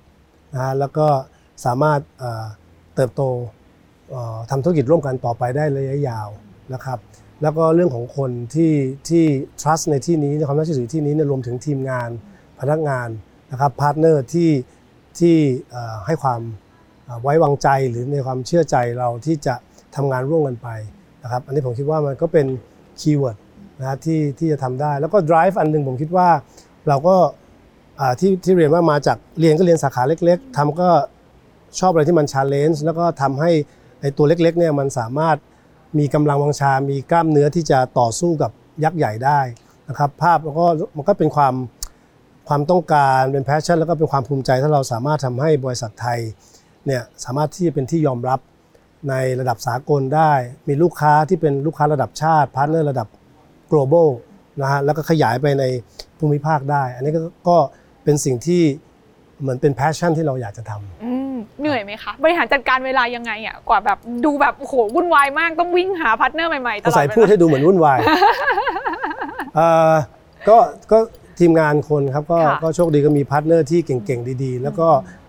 [0.54, 1.08] นะฮะแล้วก็
[1.66, 2.00] สามารถ
[2.96, 3.24] เติบโต
[4.50, 6.28] ทำธุรกิจร่วมกันต่อไปได้ระยะยาว
[6.74, 7.00] นะครับ
[7.42, 8.74] แล้วก็เรื่องของคนที่
[9.10, 9.24] ที่
[9.62, 12.10] trust ในที่นี้ในความน่าเชื่อถือที่นี้เนี่ยรวมถึงทีมงาน
[12.60, 13.10] พนักงาน
[13.52, 14.52] นะครับ partner ที่
[15.20, 15.36] ที่
[16.06, 16.42] ให้ความ
[17.22, 19.56] ไว้วางใจหรือในความเชื่อใจเราที่จะ
[19.96, 20.70] ทำงานร่วมกันไป
[21.24, 22.48] นะครับอันนี้ผมคิดว่ามันก็เป็น
[23.00, 23.38] keyword
[23.80, 26.30] นะที่ที่จะทำได้แล้วก็ drive อันหนึ่งผมคิดว่า
[26.88, 27.16] เราก็
[28.20, 30.90] ที่ที่เรียนว่ามาจากเรียนก็เรียนสาขาเล็ก ๆทำก็
[31.80, 33.52] ชอบอะไรที่มัน challenge แล้วก็ทำให้
[34.02, 35.38] ในตัวเล็กๆเนี่ยมันสามารถ
[36.00, 38.52] มีกำลังวังชา มีกล้ามเนื้อที่จะต่อสู้กับ
[38.84, 39.40] ยักษ์ใหญ่ได้
[39.90, 40.66] นะครับ ภาพแล้วก็
[40.98, 41.54] มันก็เป็นความ
[42.48, 46.20] ความต้องการเป็น passion แล้วก็เป็นความภูมิใจถ้าเราสามารถทำให้บริษัทไทย
[46.86, 48.40] เนี่ยสามารถที่จะเป็นที่ยอมรับ
[49.10, 50.32] ในระดับสากลได้
[50.68, 53.08] มีลูกค้าที่เป็นลูกค้าระดับชาติ partner ระดับ
[53.72, 54.08] global
[54.62, 55.64] นะฮะแล้วก็ขยายไปใน
[56.20, 57.58] ภูมิภาคได้ อันนี้ก็ก็
[58.04, 58.62] เป็นสิ่งที่
[59.42, 68.00] เหมือนเป็น passion ที่เราอยากจะทำ อืมเหนื่อยไหมคะบริหารจัดการเวลายังไงอะกว่าแบบดูแบบโอ้โหวุ่นวายมากต้องวิ่งหา partner ใหม่ๆตลอดใส่เวลาพูดให้ดูเหมือนวุ่นวาย
[69.56, 69.96] เอ่อ
[70.48, 70.58] ก็
[70.92, 70.98] ก็
[71.40, 74.88] ทีมงานคนครับก็ค่ะก็โชคดีก็มี partner ที่เก่งๆ ดีๆ แล้วก็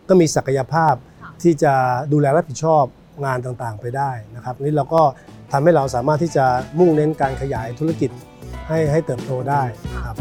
[0.08, 0.94] ก็มีศักยภาพ
[1.42, 1.72] ที่จะ
[2.12, 2.84] ดูแลรับผิดชอบ
[3.24, 5.02] งานต่างๆไปได้นะครับนี่เราก็
[5.52, 6.46] ทำให้เราสามารถที่จะ
[6.78, 8.10] มุ่งเน้นการขยายธุรกิจ
[8.68, 9.62] ให้ให้เติบโตได้
[10.04, 10.16] ครับ